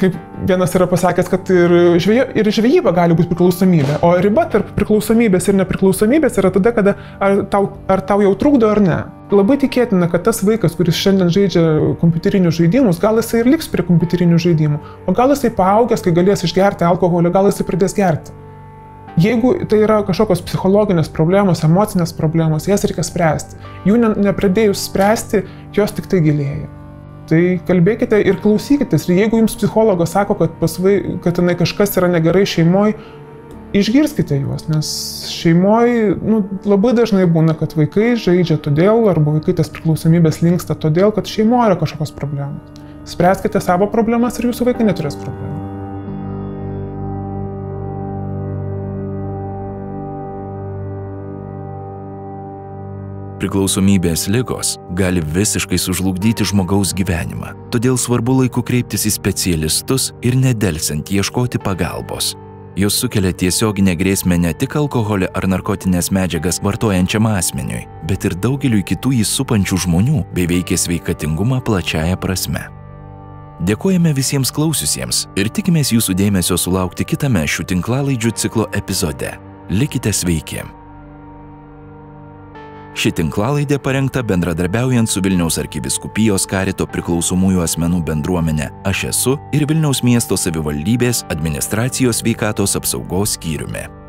kaip 0.00 0.16
vienas 0.48 0.74
yra 0.76 0.86
pasakęs, 0.90 1.28
kad 1.32 1.50
ir, 1.52 1.72
žvėjo, 2.02 2.26
ir 2.38 2.50
žvejyba 2.54 2.92
gali 2.96 3.16
būti 3.16 3.30
priklausomybė, 3.32 3.98
o 4.06 4.12
riba 4.24 4.46
tarp 4.52 4.72
priklausomybės 4.76 5.48
ir 5.50 5.58
nepriklausomybės 5.60 6.38
yra 6.42 6.52
tada, 6.54 6.72
kada 6.76 6.94
ar 7.22 7.42
tau, 7.52 7.72
ar 7.92 8.04
tau 8.08 8.22
jau 8.24 8.32
trukdo 8.38 8.70
ar 8.72 8.82
ne. 8.82 9.00
Labai 9.32 9.56
tikėtina, 9.62 10.10
kad 10.12 10.26
tas 10.26 10.42
vaikas, 10.44 10.74
kuris 10.76 10.98
šiandien 10.98 11.32
žaidžia 11.32 11.64
kompiuterinius 12.02 12.58
žaidimus, 12.58 13.00
gal 13.00 13.20
jisai 13.20 13.40
ir 13.40 13.52
liks 13.54 13.70
prie 13.72 13.84
kompiuterinių 13.88 14.40
žaidimų, 14.44 14.82
o 15.08 15.16
gal 15.16 15.32
jisai 15.32 15.52
paaugęs, 15.56 16.04
kai 16.04 16.12
galės 16.16 16.44
išgerti 16.44 16.88
alkoholį, 16.88 17.32
gal 17.32 17.48
jisai 17.48 17.68
pradės 17.68 17.96
gerti. 17.96 18.36
Jeigu 19.20 19.54
tai 19.68 19.82
yra 19.84 19.98
kažkokios 20.08 20.40
psichologinės 20.48 21.10
problemos, 21.12 21.60
emocinės 21.66 22.14
problemos, 22.16 22.68
jas 22.68 22.84
reikia 22.88 23.04
spręsti. 23.04 23.58
Jų 23.88 23.98
ne, 24.00 24.14
nepradėjus 24.28 24.86
spręsti, 24.88 25.42
jos 25.76 25.92
tik 25.92 26.08
tai 26.08 26.22
gilėja. 26.24 26.81
Tai 27.32 27.40
kalbėkite 27.64 28.18
ir 28.28 28.36
klausykitės. 28.44 29.06
Ir 29.08 29.22
jeigu 29.22 29.38
jums 29.40 29.54
psichologas 29.56 30.12
sako, 30.12 30.36
kad, 30.36 30.52
pasvai, 30.60 30.98
kad 31.24 31.38
tenai 31.38 31.54
kažkas 31.56 31.96
yra 31.96 32.10
negerai 32.12 32.42
šeimoje, 32.44 32.98
išgirskite 33.72 34.36
juos, 34.36 34.66
nes 34.68 34.90
šeimoje 35.32 36.12
nu, 36.20 36.42
labai 36.68 36.92
dažnai 36.98 37.24
būna, 37.24 37.56
kad 37.56 37.72
vaikai 37.78 38.12
žaidžia 38.20 38.58
todėl, 38.60 39.06
arba 39.08 39.38
vaikai 39.38 39.56
tas 39.56 39.72
priklausomybės 39.72 40.42
linksta 40.44 40.76
todėl, 40.76 41.08
kad 41.16 41.30
šeimoje 41.30 41.72
yra 41.72 41.80
kažkokios 41.80 42.12
problemos. 42.20 42.84
Spręskite 43.08 43.64
savo 43.64 43.88
problemas 43.90 44.36
ir 44.36 44.52
jūsų 44.52 44.68
vaikai 44.68 44.92
neturės 44.92 45.16
problemų. 45.24 45.61
Priklausomybės 53.42 54.28
lygos 54.30 54.76
gali 54.94 55.18
visiškai 55.34 55.74
sužlugdyti 55.74 56.44
žmogaus 56.46 56.92
gyvenimą, 56.94 57.48
todėl 57.74 57.96
svarbu 57.98 58.36
laiku 58.38 58.62
kreiptis 58.62 59.02
į 59.08 59.10
specialistus 59.16 60.04
ir 60.22 60.36
nedelsiant 60.38 61.08
ieškoti 61.10 61.58
pagalbos. 61.58 62.36
Jos 62.78 63.00
sukelia 63.02 63.32
tiesioginę 63.34 63.96
grėsmę 63.98 64.38
ne 64.38 64.52
tik 64.54 64.76
alkoholį 64.78 65.32
ar 65.34 65.48
narkotinės 65.50 66.12
medžiagas 66.14 66.60
vartojančiam 66.62 67.26
asmeniui, 67.32 67.80
bet 68.06 68.28
ir 68.28 68.36
daugeliu 68.44 68.78
kitų 68.86 69.10
jį 69.16 69.24
supančių 69.26 69.78
žmonių 69.86 70.22
bei 70.36 70.46
veikia 70.46 70.78
sveikatingumą 70.78 71.58
plačiaja 71.66 72.20
prasme. 72.22 72.62
Dėkojame 73.58 74.12
visiems 74.14 74.54
klausiusiems 74.54 75.24
ir 75.34 75.50
tikimės 75.50 75.90
jūsų 75.96 76.14
dėmesio 76.20 76.54
sulaukti 76.54 77.08
kitame 77.10 77.42
šių 77.42 77.66
tinklalaidžių 77.74 78.32
ciklo 78.38 78.68
epizode. 78.78 79.34
Likite 79.66 80.14
sveiki! 80.14 80.62
Ši 82.92 83.12
tinklalaidė 83.16 83.78
parengta 83.80 84.20
bendradarbiaujant 84.26 85.08
su 85.08 85.22
Vilniaus 85.24 85.56
arkiviskupijos 85.62 86.44
karito 86.48 86.84
priklausomųjų 86.92 87.64
asmenų 87.64 88.02
bendruomenė 88.04 88.68
Aš 88.88 89.06
esu 89.14 89.38
ir 89.56 89.64
Vilniaus 89.70 90.04
miesto 90.04 90.36
savivaldybės 90.36 91.24
administracijos 91.32 92.20
veikatos 92.26 92.76
apsaugos 92.76 93.38
skyriumi. 93.38 94.01